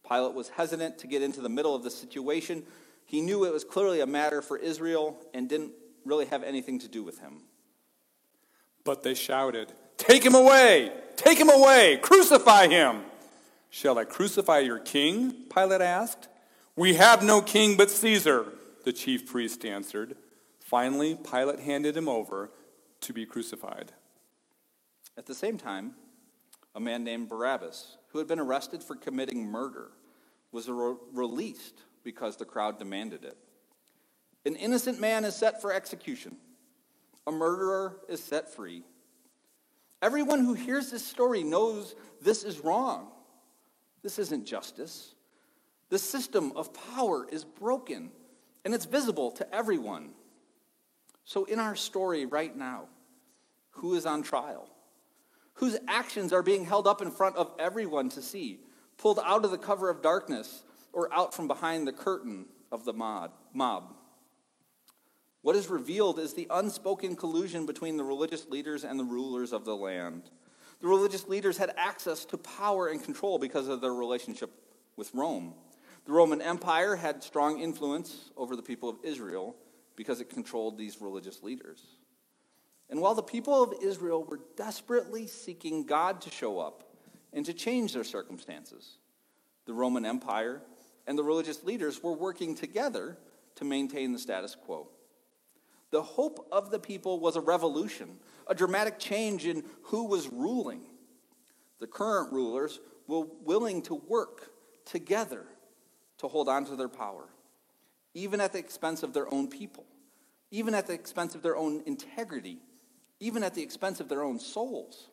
Pilate 0.09 0.35
was 0.35 0.49
hesitant 0.49 0.99
to 0.99 1.07
get 1.07 1.23
into 1.23 1.43
the 1.43 1.49
middle 1.49 1.77
of 1.77 1.85
the 1.85 1.93
situation. 1.93 2.65
He 3.07 3.21
knew 3.21 3.45
it 3.45 3.53
was 3.53 3.63
clearly 3.63 4.01
a 4.01 4.07
matter 4.07 4.43
for 4.43 4.57
Israel 4.57 5.17
and 5.33 5.49
didn't 5.49 5.75
really 6.05 6.27
have 6.27 6.43
anything 6.43 6.81
to 6.81 6.89
do 6.89 7.05
with 7.05 7.21
him. 7.21 7.43
But 8.85 9.03
they 9.03 9.15
shouted, 9.15 9.73
Take 9.97 10.25
him 10.25 10.35
away! 10.35 10.93
Take 11.17 11.39
him 11.39 11.51
away! 11.51 11.99
Crucify 12.03 12.69
him! 12.69 13.03
Shall 13.69 13.99
I 13.99 14.05
crucify 14.05 14.61
your 14.61 14.79
king? 14.79 15.33
Pilate 15.55 15.81
asked. 15.81 16.29
We 16.75 16.95
have 16.95 17.23
no 17.23 17.41
king 17.41 17.77
but 17.77 17.91
Caesar, 17.91 18.47
the 18.85 18.93
chief 18.93 19.27
priest 19.27 19.65
answered. 19.65 20.17
Finally, 20.59 21.19
Pilate 21.31 21.61
handed 21.61 21.97
him 21.97 22.09
over 22.09 22.51
to 23.03 23.13
be 23.13 23.27
crucified. 23.27 23.93
At 25.17 25.27
the 25.27 25.35
same 25.35 25.59
time, 25.59 25.95
a 26.75 26.81
man 26.81 27.05
named 27.05 27.29
Barabbas, 27.29 27.97
who 28.09 28.19
had 28.19 28.27
been 28.27 28.41
arrested 28.41 28.83
for 28.83 28.97
committing 28.97 29.47
murder, 29.47 29.91
was 30.53 30.69
re- 30.69 30.97
released 31.13 31.83
because 32.03 32.37
the 32.37 32.45
crowd 32.45 32.79
demanded 32.79 33.25
it. 33.25 33.37
An 34.47 34.57
innocent 34.57 35.01
man 35.01 35.25
is 35.25 35.37
set 35.37 35.61
for 35.61 35.73
execution, 35.73 36.37
a 37.27 37.33
murderer 37.33 37.97
is 38.09 38.23
set 38.23 38.53
free. 38.53 38.83
Everyone 40.03 40.45
who 40.45 40.55
hears 40.55 40.91
this 40.91 41.07
story 41.07 41.43
knows 41.43 41.95
this 42.23 42.43
is 42.43 42.61
wrong. 42.61 43.09
This 44.03 44.19
isn't 44.19 44.47
justice. 44.47 45.15
The 45.91 45.99
system 45.99 46.53
of 46.57 46.73
power 46.95 47.27
is 47.31 47.45
broken, 47.45 48.11
and 48.65 48.73
it's 48.73 48.87
visible 48.87 49.31
to 49.33 49.55
everyone. 49.55 50.11
So, 51.25 51.45
in 51.45 51.59
our 51.59 51.77
story 51.77 52.25
right 52.27 52.57
now, 52.57 52.85
who 53.73 53.95
is 53.95 54.07
on 54.07 54.23
trial? 54.23 54.69
Whose 55.55 55.79
actions 55.87 56.33
are 56.33 56.43
being 56.43 56.65
held 56.65 56.87
up 56.87 57.03
in 57.03 57.11
front 57.11 57.37
of 57.37 57.53
everyone 57.59 58.09
to 58.11 58.23
see, 58.23 58.61
pulled 58.97 59.21
out 59.23 59.45
of 59.45 59.51
the 59.51 59.59
cover 59.59 59.91
of 59.91 60.01
darkness, 60.01 60.63
or 60.93 61.13
out 61.13 61.35
from 61.35 61.47
behind 61.47 61.87
the 61.87 61.93
curtain 61.93 62.47
of 62.73 62.85
the 62.85 62.93
mob? 62.93 63.95
What 65.43 65.57
is 65.57 65.69
revealed 65.69 66.19
is 66.19 66.35
the 66.35 66.47
unspoken 66.51 67.17
collusion 67.17 67.65
between 67.65 67.97
the 67.97 68.05
religious 68.05 68.47
leaders 68.49 68.85
and 68.85 68.99
the 68.99 69.05
rulers 69.05 69.53
of 69.53 69.65
the 69.65 69.77
land. 69.77 70.31
The 70.81 70.89
religious 70.89 71.29
leaders 71.29 71.57
had 71.57 71.73
access 71.77 72.25
to 72.27 72.39
power 72.39 72.89
and 72.89 73.03
control 73.03 73.39
because 73.39 73.69
of 73.69 73.81
their 73.81 73.95
relationship 73.95 74.51
with 74.97 75.15
Rome. 75.15 75.55
The 76.05 76.13
Roman 76.13 76.43
Empire 76.43 76.97
had 76.97 77.23
strong 77.23 77.61
influence 77.61 78.31
over 78.37 78.57
the 78.57 78.63
people 78.63 78.89
of 78.89 78.97
Israel 79.03 79.57
because 79.97 80.21
it 80.21 80.31
controlled 80.31 80.77
these 80.77 81.01
religious 81.01 81.43
leaders. 81.43 81.83
And 82.89 83.01
while 83.01 83.15
the 83.15 83.23
people 83.23 83.63
of 83.63 83.75
Israel 83.83 84.25
were 84.25 84.41
desperately 84.57 85.27
seeking 85.27 85.85
God 85.85 86.21
to 86.23 86.31
show 86.31 86.59
up 86.59 86.85
and 87.33 87.47
to 87.47 87.55
change 87.55 87.93
their 87.93 88.05
circumstances, 88.05 88.99
the 89.67 89.73
Roman 89.73 90.05
Empire 90.05 90.63
and 91.07 91.17
the 91.17 91.23
religious 91.23 91.63
leaders 91.63 92.03
were 92.03 92.13
working 92.13 92.55
together 92.55 93.17
to 93.57 93.65
maintain 93.65 94.13
the 94.13 94.19
status 94.19 94.57
quo. 94.57 94.89
The 95.91 96.03
hope 96.03 96.47
of 96.53 96.71
the 96.71 96.79
people 96.79 97.19
was 97.19 97.37
a 97.37 97.41
revolution, 97.41 98.19
a 98.47 98.55
dramatic 98.55 98.99
change 98.99 99.47
in 99.47 99.65
who 99.85 100.07
was 100.07 100.29
ruling. 100.29 100.83
The 101.81 101.87
current 101.87 102.33
rulers 102.33 102.79
were 103.09 103.27
willing 103.43 103.83
to 103.83 103.95
work 103.95 104.51
together 104.85 105.45
to 106.19 106.29
hold 106.29 106.49
on 106.49 106.65
to 106.67 106.77
their 106.77 106.89
power, 106.89 107.29
even 108.15 108.41
at 108.41 108.53
the 108.53 108.59
expense 108.59 109.03
of 109.03 109.13
their 109.13 109.33
own 109.33 109.49
people, 109.49 109.85
even 110.51 110.75
at 110.75 110.87
the 110.87 110.93
expense 110.93 111.35
of 111.35 111.43
their 111.43 111.57
own 111.57 111.83
integrity, 111.87 112.59
even 113.19 113.43
at 113.43 113.55
the 113.55 113.63
expense 113.63 114.01
of 114.01 114.09
their 114.09 114.23
own 114.23 114.39
souls. 114.39 115.09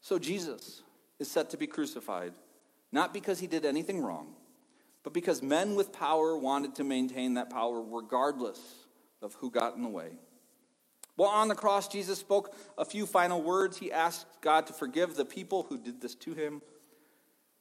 So 0.00 0.18
Jesus 0.18 0.82
is 1.18 1.30
set 1.30 1.50
to 1.50 1.56
be 1.56 1.66
crucified, 1.66 2.32
not 2.92 3.14
because 3.14 3.38
he 3.38 3.46
did 3.46 3.64
anything 3.64 4.02
wrong, 4.02 4.34
but 5.02 5.14
because 5.14 5.42
men 5.42 5.76
with 5.76 5.92
power 5.92 6.36
wanted 6.36 6.74
to 6.74 6.84
maintain 6.84 7.34
that 7.34 7.50
power 7.50 7.80
regardless 7.80 8.58
of 9.22 9.34
who 9.34 9.50
got 9.50 9.76
in 9.76 9.82
the 9.82 9.88
way. 9.88 10.18
While 11.16 11.30
on 11.30 11.48
the 11.48 11.54
cross, 11.54 11.88
Jesus 11.88 12.18
spoke 12.18 12.54
a 12.78 12.84
few 12.84 13.04
final 13.04 13.42
words. 13.42 13.76
He 13.76 13.92
asked 13.92 14.26
God 14.40 14.66
to 14.68 14.72
forgive 14.72 15.16
the 15.16 15.24
people 15.24 15.66
who 15.68 15.76
did 15.76 16.00
this 16.00 16.14
to 16.16 16.32
him. 16.32 16.62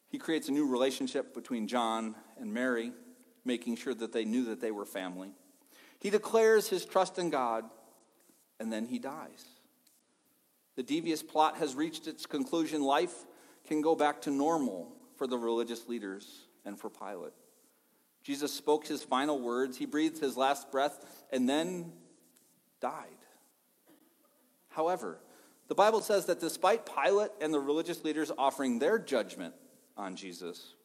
He 0.07 0.17
creates 0.17 0.47
a 0.47 0.51
new 0.51 0.65
relationship 0.65 1.33
between 1.33 1.67
John 1.67 2.15
and 2.39 2.53
Mary, 2.53 2.93
making 3.43 3.75
sure 3.75 3.93
that 3.93 4.13
they 4.13 4.25
knew 4.25 4.45
that 4.45 4.61
they 4.61 4.71
were 4.71 4.85
family. 4.85 5.31
He 5.99 6.09
declares 6.09 6.69
his 6.69 6.85
trust 6.85 7.19
in 7.19 7.29
God, 7.29 7.65
and 8.59 8.71
then 8.71 8.85
he 8.85 8.97
dies. 8.97 9.45
The 10.77 10.83
devious 10.83 11.21
plot 11.21 11.57
has 11.57 11.75
reached 11.75 12.07
its 12.07 12.25
conclusion. 12.25 12.81
Life 12.81 13.25
can 13.67 13.81
go 13.81 13.95
back 13.95 14.21
to 14.21 14.31
normal 14.31 14.93
for 15.17 15.27
the 15.27 15.37
religious 15.37 15.89
leaders 15.89 16.45
and 16.63 16.79
for 16.79 16.89
Pilate. 16.89 17.33
Jesus 18.29 18.53
spoke 18.53 18.85
his 18.85 19.01
final 19.01 19.41
words, 19.41 19.75
he 19.75 19.87
breathed 19.87 20.19
his 20.19 20.37
last 20.37 20.71
breath, 20.71 21.03
and 21.31 21.49
then 21.49 21.91
died. 22.79 23.07
However, 24.67 25.17
the 25.67 25.73
Bible 25.73 25.99
says 25.99 26.27
that 26.27 26.39
despite 26.39 26.85
Pilate 26.85 27.31
and 27.41 27.51
the 27.51 27.59
religious 27.59 28.03
leaders 28.03 28.31
offering 28.37 28.77
their 28.77 28.99
judgment 28.99 29.55
on 29.97 30.15
Jesus, 30.15 30.75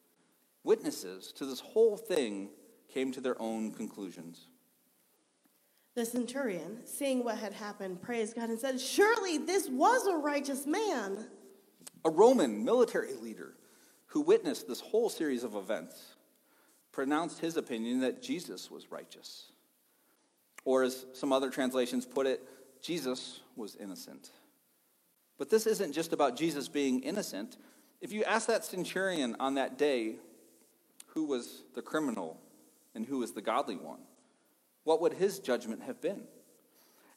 witnesses 0.63 1.31
to 1.33 1.45
this 1.45 1.59
whole 1.59 1.97
thing 1.97 2.49
came 2.91 3.11
to 3.11 3.21
their 3.21 3.39
own 3.39 3.71
conclusions. 3.71 4.47
The 5.93 6.03
centurion, 6.03 6.79
seeing 6.87 7.23
what 7.23 7.37
had 7.37 7.53
happened, 7.53 8.01
praised 8.01 8.35
God 8.35 8.49
and 8.49 8.57
said, 8.57 8.81
Surely 8.81 9.37
this 9.37 9.69
was 9.69 10.07
a 10.07 10.17
righteous 10.17 10.65
man. 10.65 11.27
A 12.05 12.09
Roman 12.09 12.65
military 12.65 13.13
leader 13.13 13.53
who 14.07 14.21
witnessed 14.21 14.67
this 14.67 14.79
whole 14.79 15.09
series 15.09 15.43
of 15.43 15.53
events 15.53 16.14
pronounced 16.95 17.41
his 17.41 17.57
opinion 17.57 17.99
that 17.99 18.23
Jesus 18.23 18.71
was 18.71 18.89
righteous. 18.89 19.51
Or, 20.63 20.83
as 20.83 21.05
some 21.11 21.33
other 21.33 21.49
translations 21.49 22.05
put 22.05 22.25
it, 22.25 22.41
Jesus 22.81 23.41
was 23.57 23.75
innocent. 23.75 24.31
But 25.37 25.49
this 25.49 25.67
isn't 25.67 25.91
just 25.91 26.13
about 26.13 26.37
Jesus 26.37 26.69
being 26.69 27.01
innocent. 27.01 27.57
If 27.99 28.13
you 28.13 28.23
ask 28.23 28.47
that 28.47 28.63
centurion 28.63 29.35
on 29.41 29.55
that 29.55 29.77
day 29.77 30.15
who 31.07 31.25
was 31.25 31.63
the 31.75 31.81
criminal 31.81 32.39
and 32.95 33.05
who 33.05 33.19
was 33.19 33.33
the 33.33 33.41
godly 33.41 33.75
one, 33.75 33.99
what 34.85 35.01
would 35.01 35.13
his 35.13 35.39
judgment 35.39 35.83
have 35.83 35.99
been? 35.99 36.23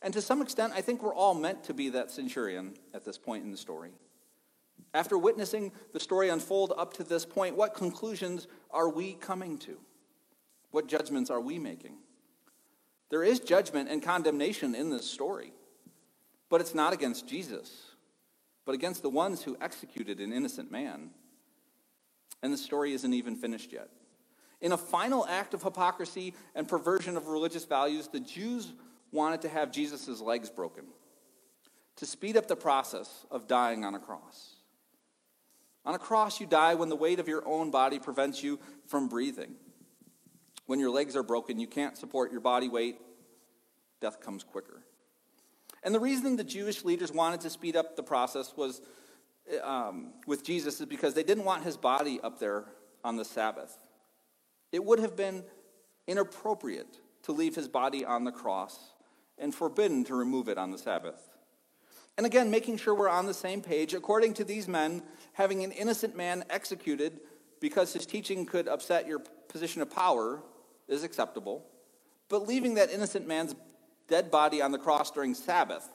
And 0.03 0.13
to 0.13 0.21
some 0.21 0.43
extent, 0.43 0.73
I 0.75 0.81
think 0.81 1.05
we're 1.05 1.15
all 1.15 1.35
meant 1.35 1.63
to 1.65 1.75
be 1.75 1.91
that 1.91 2.11
centurion 2.11 2.75
at 2.93 3.05
this 3.05 3.17
point 3.17 3.45
in 3.45 3.53
the 3.53 3.57
story. 3.57 3.91
After 4.95 5.19
witnessing 5.19 5.73
the 5.93 6.01
story 6.01 6.29
unfold 6.29 6.73
up 6.77 6.95
to 6.95 7.05
this 7.05 7.25
point, 7.25 7.57
what 7.57 7.75
conclusions 7.75 8.47
are 8.71 8.89
we 8.89 9.15
coming 9.15 9.59
to? 9.59 9.79
What 10.71 10.89
judgments 10.89 11.31
are 11.31 11.41
we 11.41 11.59
making? 11.59 11.97
There 13.11 13.23
is 13.25 13.41
judgment 13.41 13.89
and 13.89 14.03
condemnation 14.03 14.75
in 14.75 14.91
this 14.91 15.11
story, 15.11 15.53
but 16.49 16.61
it's 16.61 16.75
not 16.75 16.93
against 16.93 17.27
Jesus, 17.27 17.93
but 18.65 18.75
against 18.75 19.03
the 19.03 19.11
ones 19.11 19.43
who 19.43 19.57
executed 19.61 20.21
an 20.21 20.33
innocent 20.33 20.71
man. 20.71 21.11
And 22.43 22.53
the 22.53 22.59
story 22.59 22.93
isn't 22.93 23.15
even 23.15 23.37
finished 23.37 23.73
yet. 23.73 23.89
In 24.61 24.73
a 24.73 24.77
final 24.77 25.27
act 25.27 25.55
of 25.55 25.63
hypocrisy 25.63 26.35
and 26.55 26.69
perversion 26.69 27.17
of 27.17 27.29
religious 27.29 27.65
values, 27.65 28.09
the 28.09 28.21
Jews 28.21 28.73
wanted 29.13 29.43
to 29.43 29.49
have 29.49 29.73
Jesus' 29.73 30.21
legs 30.21 30.51
broken 30.51 30.85
to 31.97 32.07
speed 32.07 32.37
up 32.37 32.47
the 32.47 32.57
process 32.57 33.27
of 33.31 33.49
dying 33.49 33.85
on 33.85 33.95
a 33.95 33.99
cross. 33.99 34.58
On 35.89 35.95
a 35.95 35.99
cross, 35.99 36.39
you 36.39 36.47
die 36.47 36.75
when 36.75 36.91
the 36.91 36.97
weight 36.97 37.19
of 37.19 37.29
your 37.29 37.49
own 37.49 37.71
body 37.71 37.99
prevents 37.99 38.43
you 38.43 38.61
from 38.87 39.09
breathing. 39.09 39.55
When 40.67 40.79
your 40.79 40.91
legs 40.91 41.17
are 41.17 41.23
broken, 41.23 41.59
you 41.59 41.67
can't 41.67 41.97
support 41.97 42.31
your 42.31 42.43
body 42.43 42.69
weight, 42.69 42.99
death 43.99 44.21
comes 44.21 44.45
quicker. 44.45 44.83
And 45.83 45.95
the 45.95 45.99
reason 45.99 46.37
the 46.37 46.45
Jewish 46.45 46.85
leaders 46.85 47.11
wanted 47.11 47.41
to 47.41 47.49
speed 47.49 47.75
up 47.75 47.97
the 47.97 48.03
process 48.03 48.53
was 48.55 48.83
um, 49.65 50.13
with 50.27 50.45
Jesus 50.45 50.79
is 50.79 50.85
because 50.85 51.15
they 51.15 51.23
didn't 51.23 51.45
want 51.45 51.65
his 51.65 51.79
body 51.79 52.21
up 52.23 52.39
there 52.39 52.67
on 53.03 53.17
the 53.17 53.25
Sabbath. 53.25 53.79
It 54.73 54.85
would 54.85 54.99
have 54.99 55.17
been 55.17 55.43
inappropriate 56.07 56.99
to 57.23 57.33
leave 57.33 57.55
his 57.55 57.67
body 57.67 58.05
on 58.05 58.25
the 58.25 58.33
cross 58.33 58.93
and 59.39 59.55
forbidden 59.55 60.05
to 60.05 60.15
remove 60.15 60.51
it 60.51 60.59
on 60.59 60.71
the 60.71 60.77
Sabbath. 60.77 61.38
And 62.19 62.27
again, 62.27 62.51
making 62.51 62.79
sure 62.79 62.97
we're 62.97 63.09
on 63.09 63.27
the 63.27 63.33
same 63.33 63.63
page, 63.63 63.95
according 63.95 64.35
to 64.35 64.45
these 64.45 64.67
men, 64.67 65.05
having 65.35 65.63
an 65.63 65.71
innocent 65.71 66.17
man 66.17 66.45
executed 66.51 67.21
because 67.61 67.93
his 67.93 68.07
teaching 68.07 68.45
could 68.45 68.67
upset 68.67 69.07
your 69.07 69.21
position 69.47 69.83
of 69.83 69.91
power 69.91 70.43
is 70.89 71.05
acceptable, 71.05 71.65
but 72.29 72.49
leaving 72.49 72.75
that 72.75 72.91
innocent 72.91 73.29
man's 73.29 73.55
dead 74.09 74.33
body 74.33 74.61
on 74.61 74.73
the 74.73 74.79
cross 74.79 75.13
during 75.13 75.33
Sabbath 75.33 75.89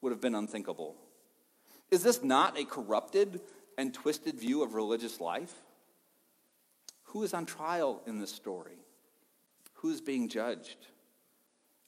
would 0.00 0.12
have 0.12 0.20
been 0.20 0.36
unthinkable. 0.36 0.94
Is 1.90 2.04
this 2.04 2.22
not 2.22 2.56
a 2.56 2.64
corrupted 2.64 3.40
and 3.76 3.92
twisted 3.92 4.38
view 4.38 4.62
of 4.62 4.74
religious 4.74 5.20
life? 5.20 5.52
Who 7.06 7.24
is 7.24 7.34
on 7.34 7.44
trial 7.44 8.02
in 8.06 8.20
this 8.20 8.30
story? 8.30 8.78
Who's 9.74 10.00
being 10.00 10.28
judged? 10.28 10.86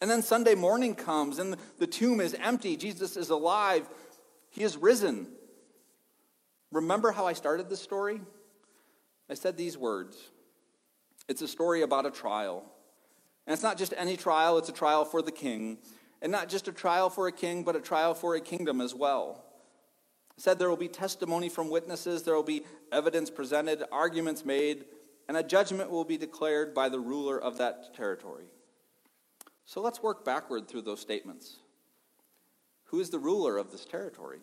And 0.01 0.11
then 0.11 0.23
Sunday 0.23 0.55
morning 0.55 0.95
comes 0.95 1.39
and 1.39 1.57
the 1.79 1.87
tomb 1.87 2.21
is 2.21 2.35
empty. 2.35 2.77
Jesus 2.77 3.17
is 3.17 3.31
alive. 3.31 3.89
He 4.51 4.63
is 4.63 4.77
risen. 4.77 5.27
Remember 6.71 7.13
how 7.13 7.27
I 7.27 7.33
started 7.33 7.69
this 7.69 7.81
story? 7.81 8.21
I 9.31 9.35
said 9.35 9.57
these 9.57 9.77
words 9.77 10.17
It's 11.29 11.43
a 11.43 11.49
story 11.49 11.83
about 11.83 12.07
a 12.07 12.11
trial. 12.11 12.65
And 13.47 13.55
it's 13.55 13.63
not 13.63 13.79
just 13.79 13.95
any 13.97 14.17
trial, 14.17 14.59
it's 14.59 14.69
a 14.69 14.73
trial 14.73 15.07
for 15.07 15.23
the 15.23 15.33
king. 15.33 15.79
And 16.21 16.31
not 16.31 16.49
just 16.49 16.69
a 16.69 16.73
trial 16.73 17.09
for 17.09 17.29
a 17.29 17.33
king, 17.33 17.63
but 17.63 17.77
a 17.77 17.81
trial 17.81 18.13
for 18.13 18.35
a 18.35 18.41
kingdom 18.41 18.81
as 18.81 18.95
well. 18.95 19.45
I 20.37 20.41
said 20.41 20.59
there 20.59 20.69
will 20.69 20.77
be 20.77 20.89
testimony 20.89 21.49
from 21.49 21.71
witnesses, 21.71 22.25
there 22.25 22.35
will 22.35 22.43
be 22.43 22.65
evidence 22.93 23.31
presented, 23.31 23.83
arguments 23.91 24.45
made, 24.45 24.85
and 25.29 25.37
a 25.37 25.43
judgment 25.43 25.91
will 25.91 26.05
be 26.05 26.17
declared 26.17 26.75
by 26.75 26.89
the 26.89 27.01
ruler 27.01 27.41
of 27.41 27.59
that 27.59 27.95
territory. 27.95 28.51
So 29.69 29.83
let's 29.83 30.03
work 30.03 30.25
backward 30.25 30.67
through 30.67 30.81
those 30.81 30.99
statements. 30.99 31.59
Who 32.85 33.01
is 33.01 33.11
the 33.11 33.19
ruler 33.19 33.59
of 33.59 33.71
this 33.71 33.85
territory? 33.85 34.39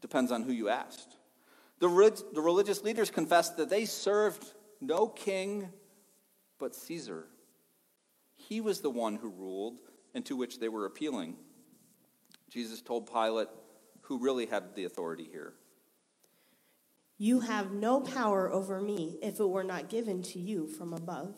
Depends 0.00 0.30
on 0.30 0.44
who 0.44 0.52
you 0.52 0.68
asked. 0.68 1.16
The, 1.80 1.88
the 2.32 2.40
religious 2.40 2.84
leaders 2.84 3.10
confessed 3.10 3.56
that 3.56 3.68
they 3.68 3.84
served 3.84 4.44
no 4.80 5.08
king 5.08 5.70
but 6.60 6.76
Caesar. 6.76 7.26
He 8.36 8.60
was 8.60 8.80
the 8.80 8.90
one 8.90 9.16
who 9.16 9.28
ruled 9.28 9.78
and 10.14 10.24
to 10.26 10.36
which 10.36 10.60
they 10.60 10.68
were 10.68 10.86
appealing. 10.86 11.34
Jesus 12.48 12.80
told 12.80 13.12
Pilate 13.12 13.48
who 14.02 14.22
really 14.22 14.46
had 14.46 14.76
the 14.76 14.84
authority 14.84 15.26
here. 15.32 15.54
You 17.18 17.40
have 17.40 17.72
no 17.72 18.02
power 18.02 18.52
over 18.52 18.80
me 18.80 19.18
if 19.20 19.40
it 19.40 19.48
were 19.48 19.64
not 19.64 19.88
given 19.88 20.22
to 20.22 20.38
you 20.38 20.68
from 20.68 20.92
above. 20.92 21.34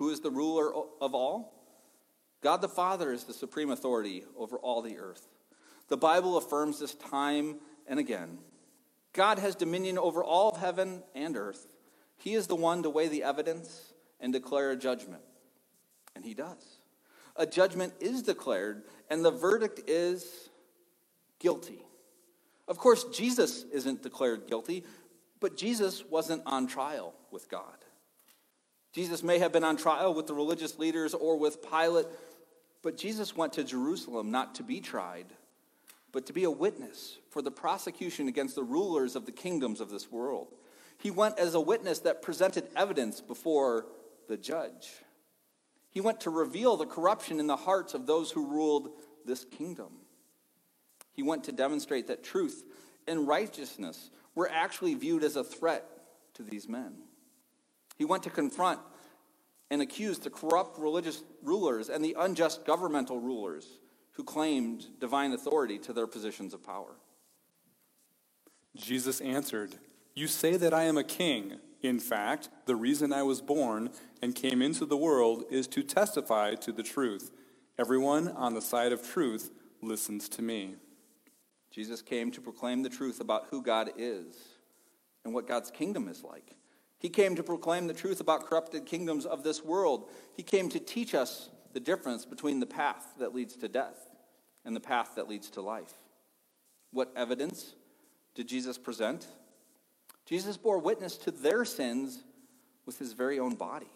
Who 0.00 0.08
is 0.08 0.20
the 0.20 0.30
ruler 0.30 0.72
of 1.02 1.14
all? 1.14 1.52
God 2.40 2.62
the 2.62 2.70
Father 2.70 3.12
is 3.12 3.24
the 3.24 3.34
supreme 3.34 3.68
authority 3.68 4.24
over 4.34 4.56
all 4.56 4.80
the 4.80 4.96
earth. 4.96 5.28
The 5.88 5.98
Bible 5.98 6.38
affirms 6.38 6.78
this 6.78 6.94
time 6.94 7.56
and 7.86 8.00
again. 8.00 8.38
God 9.12 9.38
has 9.38 9.54
dominion 9.54 9.98
over 9.98 10.24
all 10.24 10.48
of 10.48 10.56
heaven 10.56 11.02
and 11.14 11.36
earth. 11.36 11.66
He 12.16 12.32
is 12.32 12.46
the 12.46 12.56
one 12.56 12.82
to 12.82 12.88
weigh 12.88 13.08
the 13.08 13.24
evidence 13.24 13.92
and 14.20 14.32
declare 14.32 14.70
a 14.70 14.76
judgment. 14.76 15.20
And 16.16 16.24
he 16.24 16.32
does. 16.32 16.80
A 17.36 17.44
judgment 17.44 17.92
is 18.00 18.22
declared, 18.22 18.84
and 19.10 19.22
the 19.22 19.30
verdict 19.30 19.82
is 19.86 20.48
guilty. 21.38 21.84
Of 22.66 22.78
course, 22.78 23.04
Jesus 23.12 23.64
isn't 23.70 24.02
declared 24.02 24.46
guilty, 24.48 24.82
but 25.40 25.58
Jesus 25.58 26.02
wasn't 26.06 26.40
on 26.46 26.68
trial 26.68 27.12
with 27.30 27.50
God. 27.50 27.84
Jesus 28.92 29.22
may 29.22 29.38
have 29.38 29.52
been 29.52 29.64
on 29.64 29.76
trial 29.76 30.14
with 30.14 30.26
the 30.26 30.34
religious 30.34 30.78
leaders 30.78 31.14
or 31.14 31.38
with 31.38 31.68
Pilate, 31.68 32.06
but 32.82 32.96
Jesus 32.96 33.36
went 33.36 33.52
to 33.54 33.64
Jerusalem 33.64 34.30
not 34.30 34.56
to 34.56 34.62
be 34.62 34.80
tried, 34.80 35.26
but 36.12 36.26
to 36.26 36.32
be 36.32 36.44
a 36.44 36.50
witness 36.50 37.18
for 37.30 37.40
the 37.40 37.50
prosecution 37.50 38.26
against 38.26 38.56
the 38.56 38.64
rulers 38.64 39.14
of 39.14 39.26
the 39.26 39.32
kingdoms 39.32 39.80
of 39.80 39.90
this 39.90 40.10
world. 40.10 40.48
He 40.98 41.10
went 41.10 41.38
as 41.38 41.54
a 41.54 41.60
witness 41.60 42.00
that 42.00 42.22
presented 42.22 42.66
evidence 42.76 43.20
before 43.20 43.86
the 44.28 44.36
judge. 44.36 44.90
He 45.90 46.00
went 46.00 46.20
to 46.22 46.30
reveal 46.30 46.76
the 46.76 46.86
corruption 46.86 47.40
in 47.40 47.46
the 47.46 47.56
hearts 47.56 47.94
of 47.94 48.06
those 48.06 48.30
who 48.30 48.46
ruled 48.46 48.90
this 49.24 49.44
kingdom. 49.44 49.92
He 51.12 51.22
went 51.22 51.44
to 51.44 51.52
demonstrate 51.52 52.06
that 52.08 52.24
truth 52.24 52.64
and 53.06 53.26
righteousness 53.26 54.10
were 54.34 54.50
actually 54.50 54.94
viewed 54.94 55.24
as 55.24 55.36
a 55.36 55.44
threat 55.44 55.84
to 56.34 56.42
these 56.42 56.68
men. 56.68 56.94
He 58.00 58.06
went 58.06 58.22
to 58.22 58.30
confront 58.30 58.80
and 59.70 59.82
accuse 59.82 60.18
the 60.18 60.30
corrupt 60.30 60.78
religious 60.78 61.22
rulers 61.42 61.90
and 61.90 62.02
the 62.02 62.16
unjust 62.18 62.64
governmental 62.64 63.20
rulers 63.20 63.66
who 64.12 64.24
claimed 64.24 64.86
divine 64.98 65.32
authority 65.32 65.78
to 65.80 65.92
their 65.92 66.06
positions 66.06 66.54
of 66.54 66.64
power. 66.64 66.96
Jesus 68.74 69.20
answered, 69.20 69.74
You 70.14 70.28
say 70.28 70.56
that 70.56 70.72
I 70.72 70.84
am 70.84 70.96
a 70.96 71.04
king. 71.04 71.58
In 71.82 72.00
fact, 72.00 72.48
the 72.64 72.74
reason 72.74 73.12
I 73.12 73.22
was 73.22 73.42
born 73.42 73.90
and 74.22 74.34
came 74.34 74.62
into 74.62 74.86
the 74.86 74.96
world 74.96 75.44
is 75.50 75.66
to 75.66 75.82
testify 75.82 76.54
to 76.54 76.72
the 76.72 76.82
truth. 76.82 77.30
Everyone 77.78 78.28
on 78.28 78.54
the 78.54 78.62
side 78.62 78.92
of 78.92 79.06
truth 79.06 79.50
listens 79.82 80.26
to 80.30 80.40
me. 80.40 80.76
Jesus 81.70 82.00
came 82.00 82.30
to 82.30 82.40
proclaim 82.40 82.82
the 82.82 82.88
truth 82.88 83.20
about 83.20 83.48
who 83.50 83.62
God 83.62 83.90
is 83.98 84.34
and 85.22 85.34
what 85.34 85.46
God's 85.46 85.70
kingdom 85.70 86.08
is 86.08 86.24
like. 86.24 86.56
He 87.00 87.08
came 87.08 87.34
to 87.34 87.42
proclaim 87.42 87.86
the 87.86 87.94
truth 87.94 88.20
about 88.20 88.46
corrupted 88.46 88.84
kingdoms 88.84 89.24
of 89.24 89.42
this 89.42 89.64
world. 89.64 90.08
He 90.36 90.42
came 90.42 90.68
to 90.68 90.78
teach 90.78 91.14
us 91.14 91.48
the 91.72 91.80
difference 91.80 92.26
between 92.26 92.60
the 92.60 92.66
path 92.66 93.14
that 93.18 93.34
leads 93.34 93.56
to 93.56 93.68
death 93.68 93.96
and 94.66 94.76
the 94.76 94.80
path 94.80 95.14
that 95.16 95.26
leads 95.26 95.48
to 95.50 95.62
life. 95.62 95.94
What 96.92 97.10
evidence 97.16 97.74
did 98.34 98.48
Jesus 98.48 98.76
present? 98.76 99.26
Jesus 100.26 100.58
bore 100.58 100.78
witness 100.78 101.16
to 101.18 101.30
their 101.30 101.64
sins 101.64 102.22
with 102.84 102.98
his 102.98 103.14
very 103.14 103.38
own 103.38 103.54
body. 103.54 103.90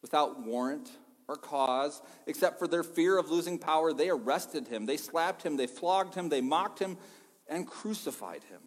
Without 0.00 0.42
warrant 0.42 0.88
or 1.28 1.36
cause, 1.36 2.00
except 2.26 2.58
for 2.58 2.66
their 2.66 2.82
fear 2.82 3.18
of 3.18 3.30
losing 3.30 3.58
power, 3.58 3.92
they 3.92 4.08
arrested 4.08 4.68
him, 4.68 4.86
they 4.86 4.96
slapped 4.96 5.42
him, 5.42 5.56
they 5.56 5.66
flogged 5.66 6.14
him, 6.14 6.30
they 6.30 6.40
mocked 6.40 6.78
him, 6.78 6.96
and 7.48 7.66
crucified 7.66 8.44
him. 8.44 8.60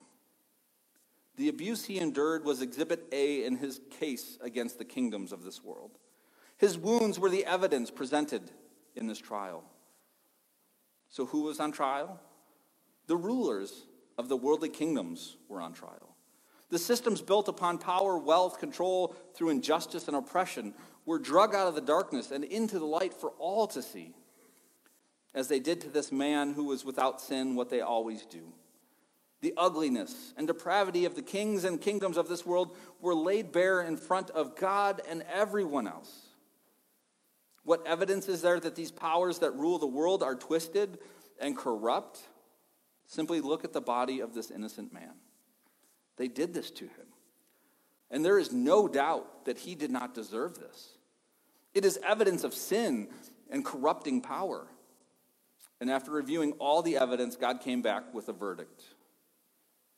The 1.39 1.47
abuse 1.47 1.86
he 1.86 1.99
endured 1.99 2.43
was 2.43 2.62
exhibit 2.62 3.08
A 3.13 3.45
in 3.45 3.56
his 3.56 3.80
case 3.91 4.38
against 4.41 4.78
the 4.78 4.84
kingdoms 4.84 5.32
of 5.32 5.45
this 5.45 5.63
world. 5.63 5.91
His 6.58 6.78
wounds 6.78 7.17
were 7.17 7.30
the 7.30 7.45
evidence 7.45 7.89
presented 7.89 8.52
in 8.93 9.08
this 9.08 9.19
trial. 9.19 9.63
So, 11.08 11.25
who 11.25 11.43
was 11.43 11.62
on 11.62 11.71
trial? 11.71 12.19
The 13.08 13.15
rulers 13.15 13.86
of 14.17 14.28
the 14.28 14.36
worldly 14.36 14.67
kingdoms 14.67 15.38
were 15.47 15.62
on 15.62 15.71
trial. 15.71 16.13
The 16.71 16.78
systems 16.78 17.21
built 17.21 17.47
upon 17.47 17.78
power, 17.78 18.17
wealth, 18.17 18.60
control 18.60 19.15
through 19.34 19.52
injustice 19.52 20.10
and 20.10 20.17
oppression 20.17 20.73
were 21.06 21.19
drug 21.19 21.56
out 21.56 21.69
of 21.69 21.75
the 21.75 21.80
darkness 21.80 22.32
and 22.32 22.43
into 22.43 22.80
the 22.80 22.86
light 22.86 23.13
for 23.13 23.30
all 23.39 23.65
to 23.67 23.82
see, 23.82 24.13
as 25.34 25.47
they 25.47 25.62
did 25.62 25.80
to 25.80 25.89
this 25.89 26.12
man 26.12 26.56
who 26.56 26.65
was 26.65 26.84
without 26.84 27.21
sin 27.21 27.56
what 27.56 27.69
they 27.69 27.80
always 27.80 28.25
do. 28.25 28.52
The 29.41 29.54
ugliness 29.56 30.34
and 30.38 30.47
depravity 30.47 31.06
of 31.06 31.15
the 31.15 31.21
kings 31.21 31.63
and 31.63 31.80
kingdoms 31.80 32.17
of 32.17 32.28
this 32.28 32.45
world 32.45 32.75
were 32.99 33.15
laid 33.15 33.52
bare 33.52 33.82
in 33.82 33.95
front 33.95 34.30
of 34.32 34.56
God 34.56 35.02
and 35.10 35.23
everyone 35.34 35.88
else. 35.88 36.28
What 37.63 37.86
evidence 37.88 38.28
is 38.28 38.41
there 38.41 38.60
that 38.60 38.75
these 38.75 38.91
powers 38.91 39.39
that 39.39 39.56
rule 39.56 39.80
the 39.80 39.88
world 39.88 40.23
are 40.23 40.36
twisted 40.36 40.97
and 41.39 41.58
corrupt? 41.58 42.19
Simply 43.06 43.39
look 43.39 43.63
at 43.63 43.73
the 43.73 43.82
body 43.82 44.19
of 44.19 44.34
this 44.34 44.52
innocent 44.52 44.93
man. 44.93 45.13
They 46.17 46.28
did 46.28 46.54
this 46.54 46.69
to 46.71 46.86
him. 46.86 47.08
And 48.12 48.25
there 48.25 48.39
is 48.39 48.52
no 48.52 48.88
doubt 48.88 49.45
that 49.45 49.60
he 49.60 49.75
did 49.75 49.91
not 49.91 50.13
deserve 50.13 50.60
this. 50.60 50.97
It 51.73 51.86
is 51.86 51.99
evidence 52.04 52.43
of 52.43 52.54
sin 52.54 53.08
and 53.49 53.63
corrupting 53.63 54.21
power. 54.21 54.67
And 55.80 55.89
after 55.89 56.12
reviewing 56.12 56.54
all 56.54 56.82
the 56.82 56.97
evidence, 56.97 57.36
God 57.36 57.62
came 57.62 57.82
back 57.82 58.13
with 58.13 58.28
a 58.28 58.34
verdict 58.34 58.84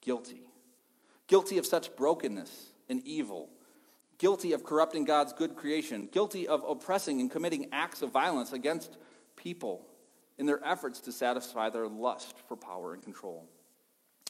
guilty. 0.02 0.42
Guilty 1.28 1.58
of 1.58 1.66
such 1.66 1.96
brokenness 1.96 2.72
and 2.90 3.02
evil. 3.06 3.50
Guilty 4.18 4.54
of 4.54 4.64
corrupting 4.64 5.06
God's 5.06 5.34
good 5.34 5.56
creation. 5.56 6.10
Guilty 6.12 6.48
of 6.48 6.64
oppressing 6.68 7.22
and 7.22 7.32
committing 7.32 7.70
acts 7.72 8.02
of 8.02 8.12
violence 8.12 8.52
against 8.54 8.98
people 9.36 9.88
in 10.38 10.46
their 10.46 10.64
efforts 10.66 11.00
to 11.02 11.12
satisfy 11.12 11.70
their 11.70 11.88
lust 11.88 12.36
for 12.48 12.58
power 12.58 12.94
and 12.94 13.04
control. 13.04 13.48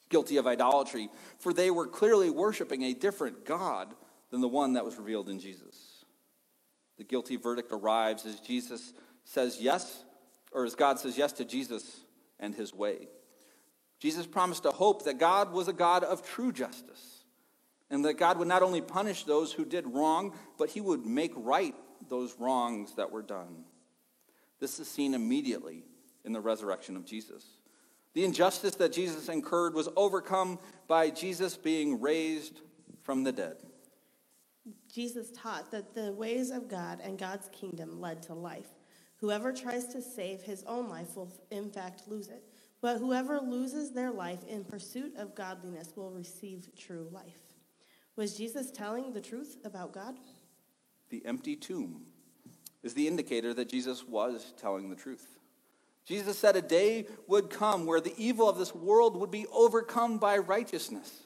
guilty 0.10 0.38
of 0.38 0.46
idolatry, 0.46 1.10
for 1.40 1.54
they 1.54 1.72
were 1.72 1.88
clearly 1.88 2.30
worshiping 2.30 2.84
a 2.84 2.94
different 2.94 3.46
God 3.46 3.94
than 4.30 4.42
the 4.42 4.48
one 4.48 4.74
that 4.74 4.86
was 4.86 4.98
revealed 4.98 5.30
in 5.30 5.40
Jesus. 5.40 6.06
The 6.98 7.04
guilty 7.04 7.38
verdict 7.38 7.72
arrives 7.72 8.26
as 8.26 8.40
Jesus 8.42 8.94
says 9.24 9.58
yes, 9.60 10.04
or 10.52 10.66
as 10.66 10.76
God 10.76 11.00
says 11.00 11.18
yes 11.18 11.32
to 11.34 11.46
Jesus 11.46 12.02
and 12.40 12.54
his 12.54 12.74
way. 12.74 13.08
Jesus 14.02 14.26
promised 14.26 14.66
a 14.66 14.72
hope 14.72 15.06
that 15.06 15.20
God 15.20 15.54
was 15.54 15.68
a 15.68 15.74
God 15.74 16.04
of 16.04 16.28
true 16.28 16.52
justice, 16.52 17.24
and 17.92 18.04
that 18.04 18.18
God 18.18 18.40
would 18.40 18.48
not 18.48 18.64
only 18.64 18.82
punish 18.82 19.24
those 19.24 19.54
who 19.54 19.64
did 19.64 19.86
wrong, 19.86 20.34
but 20.58 20.72
he 20.72 20.82
would 20.82 21.06
make 21.06 21.32
right 21.36 21.76
those 22.10 22.36
wrongs 22.40 22.96
that 22.96 23.12
were 23.12 23.22
done. 23.22 23.64
This 24.60 24.80
is 24.80 24.88
seen 24.88 25.14
immediately 25.14 25.84
in 26.26 26.34
the 26.34 26.42
resurrection 26.42 26.98
of 26.98 27.06
Jesus. 27.06 27.46
The 28.14 28.26
injustice 28.26 28.76
that 28.76 28.92
Jesus 28.92 29.30
incurred 29.30 29.76
was 29.76 29.88
overcome 29.96 30.58
by 30.88 31.12
Jesus 31.12 31.56
being 31.56 32.02
raised 32.02 32.62
from 33.04 33.24
the 33.24 33.32
dead. 33.32 33.58
Jesus 34.92 35.32
taught 35.32 35.72
that 35.72 35.94
the 35.94 36.12
ways 36.14 36.50
of 36.50 36.68
God 36.68 37.00
and 37.04 37.18
God's 37.20 37.50
kingdom 37.50 38.02
led 38.02 38.24
to 38.24 38.34
life. 38.34 38.68
Whoever 39.18 39.54
tries 39.54 39.86
to 39.90 40.02
save 40.02 40.42
his 40.42 40.64
own 40.64 40.90
life 40.90 41.16
will, 41.16 41.32
in 41.52 41.70
fact, 41.70 42.08
lose 42.08 42.28
it. 42.28 42.44
But 42.82 42.98
whoever 42.98 43.40
loses 43.40 43.92
their 43.92 44.12
life 44.12 44.44
in 44.48 44.64
pursuit 44.64 45.16
of 45.16 45.36
godliness 45.36 45.94
will 45.96 46.12
receive 46.12 46.68
true 46.76 47.08
life. 47.12 47.40
Was 48.16 48.36
Jesus 48.36 48.72
telling 48.72 49.14
the 49.14 49.22
truth 49.22 49.58
about 49.64 49.94
God? 49.94 50.16
The 51.10 51.24
empty 51.26 51.56
tomb 51.56 52.02
is 52.84 52.94
the 52.94 53.08
indicator 53.08 53.54
that 53.54 53.70
Jesus 53.70 54.06
was 54.08 54.54
telling 54.58 54.90
the 54.90 54.96
truth. 54.96 55.28
Jesus 56.06 56.38
said 56.38 56.56
a 56.56 56.62
day 56.62 57.06
would 57.28 57.50
come 57.50 57.86
where 57.86 58.02
the 58.02 58.16
evil 58.18 58.50
of 58.50 58.58
this 58.58 58.74
world 58.74 59.16
would 59.18 59.30
be 59.30 59.46
overcome 59.54 60.18
by 60.18 60.40
righteousness. 60.40 61.24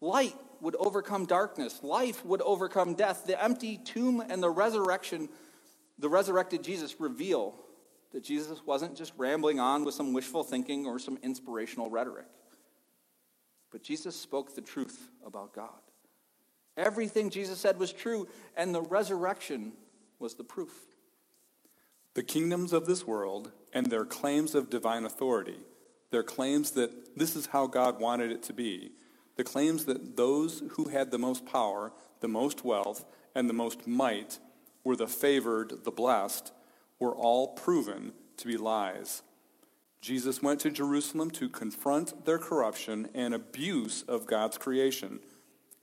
Light 0.00 0.36
would 0.60 0.76
overcome 0.78 1.26
darkness. 1.26 1.82
Life 1.82 2.24
would 2.24 2.40
overcome 2.42 2.94
death. 2.94 3.26
The 3.26 3.42
empty 3.42 3.76
tomb 3.78 4.20
and 4.20 4.42
the 4.42 4.50
resurrection, 4.50 5.28
the 5.98 6.08
resurrected 6.08 6.62
Jesus 6.62 7.00
reveal 7.00 7.54
that 8.14 8.22
Jesus 8.22 8.64
wasn't 8.64 8.96
just 8.96 9.12
rambling 9.16 9.58
on 9.58 9.84
with 9.84 9.94
some 9.94 10.12
wishful 10.12 10.44
thinking 10.44 10.86
or 10.86 11.00
some 11.00 11.18
inspirational 11.24 11.90
rhetoric. 11.90 12.28
But 13.72 13.82
Jesus 13.82 14.14
spoke 14.14 14.54
the 14.54 14.60
truth 14.60 15.10
about 15.26 15.52
God. 15.52 15.80
Everything 16.76 17.28
Jesus 17.28 17.58
said 17.58 17.76
was 17.76 17.92
true, 17.92 18.28
and 18.56 18.72
the 18.72 18.82
resurrection 18.82 19.72
was 20.20 20.34
the 20.34 20.44
proof. 20.44 20.72
The 22.14 22.22
kingdoms 22.22 22.72
of 22.72 22.86
this 22.86 23.04
world 23.04 23.50
and 23.72 23.86
their 23.86 24.04
claims 24.04 24.54
of 24.54 24.70
divine 24.70 25.04
authority, 25.04 25.58
their 26.12 26.22
claims 26.22 26.70
that 26.72 27.18
this 27.18 27.34
is 27.34 27.46
how 27.46 27.66
God 27.66 27.98
wanted 27.98 28.30
it 28.30 28.44
to 28.44 28.52
be, 28.52 28.92
the 29.34 29.42
claims 29.42 29.86
that 29.86 30.16
those 30.16 30.62
who 30.70 30.84
had 30.84 31.10
the 31.10 31.18
most 31.18 31.44
power, 31.44 31.92
the 32.20 32.28
most 32.28 32.64
wealth, 32.64 33.04
and 33.34 33.50
the 33.50 33.54
most 33.54 33.88
might 33.88 34.38
were 34.84 34.94
the 34.94 35.08
favored, 35.08 35.82
the 35.82 35.90
blessed, 35.90 36.52
were 36.98 37.14
all 37.14 37.48
proven 37.48 38.12
to 38.36 38.46
be 38.46 38.56
lies. 38.56 39.22
Jesus 40.00 40.42
went 40.42 40.60
to 40.60 40.70
Jerusalem 40.70 41.30
to 41.32 41.48
confront 41.48 42.26
their 42.26 42.38
corruption 42.38 43.08
and 43.14 43.32
abuse 43.32 44.02
of 44.06 44.26
God's 44.26 44.58
creation. 44.58 45.20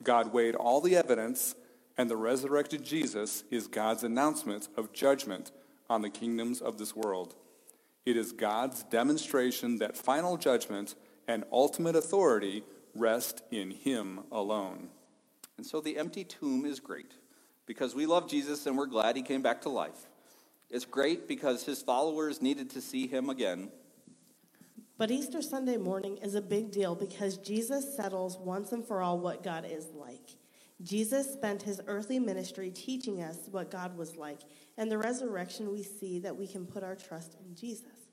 God 0.02 0.32
weighed 0.32 0.54
all 0.54 0.80
the 0.80 0.96
evidence, 0.96 1.54
and 1.98 2.08
the 2.08 2.16
resurrected 2.16 2.84
Jesus 2.84 3.44
is 3.50 3.66
God's 3.66 4.04
announcement 4.04 4.68
of 4.76 4.92
judgment 4.92 5.50
on 5.90 6.02
the 6.02 6.10
kingdoms 6.10 6.60
of 6.60 6.78
this 6.78 6.94
world. 6.94 7.34
It 8.06 8.16
is 8.16 8.32
God's 8.32 8.82
demonstration 8.84 9.78
that 9.78 9.96
final 9.96 10.36
judgment 10.36 10.94
and 11.28 11.44
ultimate 11.52 11.96
authority 11.96 12.64
rest 12.94 13.42
in 13.50 13.70
Him 13.70 14.20
alone. 14.30 14.88
And 15.56 15.66
so 15.66 15.80
the 15.80 15.98
empty 15.98 16.24
tomb 16.24 16.64
is 16.64 16.80
great 16.80 17.12
because 17.66 17.94
we 17.94 18.06
love 18.06 18.28
Jesus 18.28 18.66
and 18.66 18.76
we're 18.76 18.86
glad 18.86 19.16
He 19.16 19.22
came 19.22 19.42
back 19.42 19.62
to 19.62 19.68
life. 19.68 20.08
It's 20.72 20.86
great 20.86 21.28
because 21.28 21.64
His 21.64 21.82
followers 21.82 22.42
needed 22.42 22.70
to 22.70 22.80
see 22.80 23.06
Him 23.06 23.28
again. 23.30 23.70
But 24.96 25.10
Easter 25.10 25.42
Sunday 25.42 25.76
morning 25.76 26.16
is 26.18 26.34
a 26.34 26.40
big 26.40 26.70
deal 26.70 26.94
because 26.94 27.36
Jesus 27.36 27.94
settles 27.94 28.38
once 28.38 28.72
and 28.72 28.84
for 28.84 29.02
all 29.02 29.18
what 29.18 29.42
God 29.42 29.66
is 29.68 29.88
like. 29.94 30.36
Jesus 30.82 31.32
spent 31.32 31.62
his 31.62 31.80
earthly 31.86 32.18
ministry 32.18 32.70
teaching 32.70 33.22
us 33.22 33.36
what 33.50 33.70
God 33.70 33.96
was 33.96 34.16
like, 34.16 34.40
and 34.76 34.90
the 34.90 34.98
resurrection 34.98 35.70
we 35.70 35.82
see 35.82 36.18
that 36.20 36.36
we 36.36 36.46
can 36.46 36.66
put 36.66 36.82
our 36.82 36.96
trust 36.96 37.36
in 37.44 37.54
Jesus. 37.54 38.08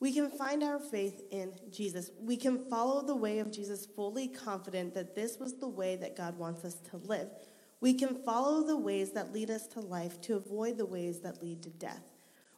We 0.00 0.12
can 0.12 0.30
find 0.30 0.62
our 0.62 0.78
faith 0.78 1.22
in 1.30 1.52
Jesus. 1.70 2.10
We 2.18 2.36
can 2.36 2.64
follow 2.70 3.02
the 3.02 3.16
way 3.16 3.40
of 3.40 3.50
Jesus 3.50 3.86
fully 3.86 4.28
confident 4.28 4.94
that 4.94 5.14
this 5.14 5.38
was 5.38 5.54
the 5.54 5.68
way 5.68 5.96
that 5.96 6.16
God 6.16 6.38
wants 6.38 6.64
us 6.64 6.74
to 6.90 6.96
live. 6.98 7.30
We 7.80 7.94
can 7.94 8.14
follow 8.14 8.66
the 8.66 8.76
ways 8.76 9.12
that 9.12 9.32
lead 9.32 9.50
us 9.50 9.66
to 9.68 9.80
life 9.80 10.20
to 10.22 10.36
avoid 10.36 10.78
the 10.78 10.86
ways 10.86 11.20
that 11.20 11.42
lead 11.42 11.62
to 11.62 11.70
death. 11.70 12.02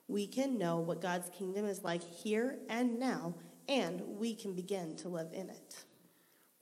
We 0.08 0.26
can 0.26 0.58
know 0.58 0.78
what 0.78 1.00
God's 1.00 1.30
kingdom 1.30 1.66
is 1.66 1.82
like 1.82 2.02
here 2.02 2.58
and 2.68 2.98
now, 2.98 3.34
and 3.68 4.00
we 4.06 4.34
can 4.34 4.54
begin 4.54 4.96
to 4.96 5.08
live 5.08 5.32
in 5.32 5.50
it 5.50 5.84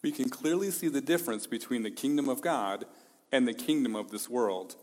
we 0.05 0.13
can 0.13 0.29
clearly 0.29 0.71
see 0.71 0.89
the 0.89 1.01
difference 1.01 1.47
between 1.47 1.83
the 1.83 1.91
kingdom 1.91 2.29
of 2.29 2.43
God 2.43 2.85
and 3.33 3.49
the 3.49 3.55
kingdom 3.55 3.97
of 3.97 4.11
this 4.11 4.29
world. 4.29 4.77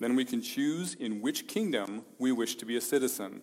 Then 0.00 0.16
we 0.16 0.24
can 0.24 0.42
choose 0.42 0.94
in 0.94 1.22
which 1.22 1.46
kingdom 1.46 2.04
we 2.18 2.32
wish 2.32 2.56
to 2.56 2.66
be 2.66 2.76
a 2.76 2.80
citizen. 2.80 3.42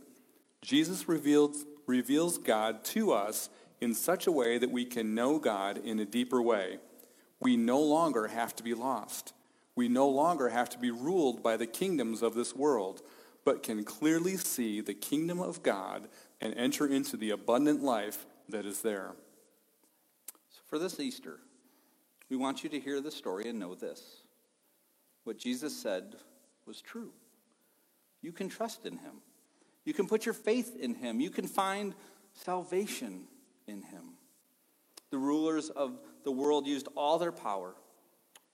Jesus 0.62 1.08
reveals, 1.08 1.64
reveals 1.88 2.38
God 2.38 2.84
to 2.86 3.14
us 3.14 3.50
in 3.80 3.94
such 3.94 4.28
a 4.28 4.34
way 4.34 4.58
that 4.58 4.70
we 4.70 4.84
can 4.84 5.16
know 5.16 5.40
God 5.40 5.78
in 5.78 5.98
a 5.98 6.06
deeper 6.06 6.42
way. 6.42 6.80
We 7.40 7.56
no 7.56 7.80
longer 7.80 8.28
have 8.28 8.54
to 8.58 8.64
be 8.64 8.74
lost. 8.74 9.34
We 9.76 9.88
no 9.88 10.08
longer 10.08 10.50
have 10.50 10.70
to 10.70 10.78
be 10.78 10.92
ruled 10.92 11.42
by 11.42 11.58
the 11.58 11.66
kingdoms 11.66 12.22
of 12.22 12.36
this 12.36 12.56
world, 12.56 13.02
but 13.46 13.64
can 13.64 13.84
clearly 13.84 14.38
see 14.38 14.82
the 14.82 14.94
kingdom 14.94 15.40
of 15.40 15.64
God 15.64 16.08
and 16.40 16.54
enter 16.56 16.86
into 16.86 17.18
the 17.18 17.32
abundant 17.32 17.82
life 17.82 18.26
that 18.50 18.66
is 18.66 18.82
there. 18.82 19.16
So, 20.50 20.62
For 20.66 20.78
this 20.78 21.00
Easter, 21.00 21.40
we 22.30 22.38
want 22.38 22.64
you 22.64 22.70
to 22.70 22.80
hear 22.80 23.02
the 23.02 23.12
story 23.12 23.50
and 23.50 23.60
know 23.60 23.76
this. 23.76 24.22
What 25.24 25.38
Jesus 25.38 25.76
said 25.76 26.16
was 26.66 26.82
true. 26.82 27.12
You 28.22 28.32
can 28.32 28.50
trust 28.50 28.86
in 28.86 28.94
him. 28.98 29.22
You 29.86 29.94
can 29.94 30.08
put 30.08 30.26
your 30.26 30.34
faith 30.34 30.78
in 30.80 30.96
him. 30.96 31.20
You 31.20 31.30
can 31.30 31.48
find 31.48 31.94
salvation 32.34 33.26
in 33.68 33.82
him. 33.82 34.16
The 35.12 35.18
rulers 35.18 35.70
of 35.70 36.00
the 36.24 36.32
world 36.32 36.66
used 36.66 36.88
all 36.96 37.20
their 37.20 37.32
power, 37.32 37.76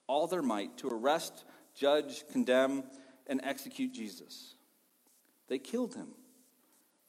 all 0.09 0.25
their 0.25 0.41
might 0.41 0.75
to 0.75 0.89
arrest, 0.89 1.45
judge, 1.75 2.23
condemn, 2.31 2.83
and 3.27 3.39
execute 3.43 3.93
Jesus. 3.93 4.55
They 5.47 5.59
killed 5.59 5.93
him. 5.93 6.07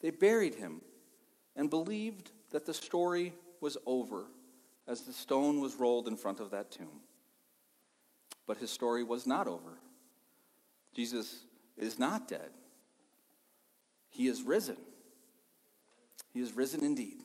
They 0.02 0.10
buried 0.10 0.54
him 0.54 0.82
and 1.56 1.70
believed 1.70 2.30
that 2.50 2.66
the 2.66 2.74
story 2.74 3.32
was 3.62 3.78
over 3.86 4.26
as 4.86 5.00
the 5.00 5.14
stone 5.14 5.60
was 5.60 5.76
rolled 5.76 6.08
in 6.08 6.16
front 6.16 6.40
of 6.40 6.50
that 6.50 6.70
tomb. 6.70 7.00
But 8.46 8.58
his 8.58 8.70
story 8.70 9.02
was 9.02 9.26
not 9.26 9.48
over. 9.48 9.78
Jesus 10.94 11.44
is 11.78 11.98
not 11.98 12.28
dead, 12.28 12.50
he 14.10 14.28
is 14.28 14.42
risen. 14.42 14.76
He 16.32 16.40
is 16.40 16.54
risen 16.54 16.84
indeed. 16.84 17.24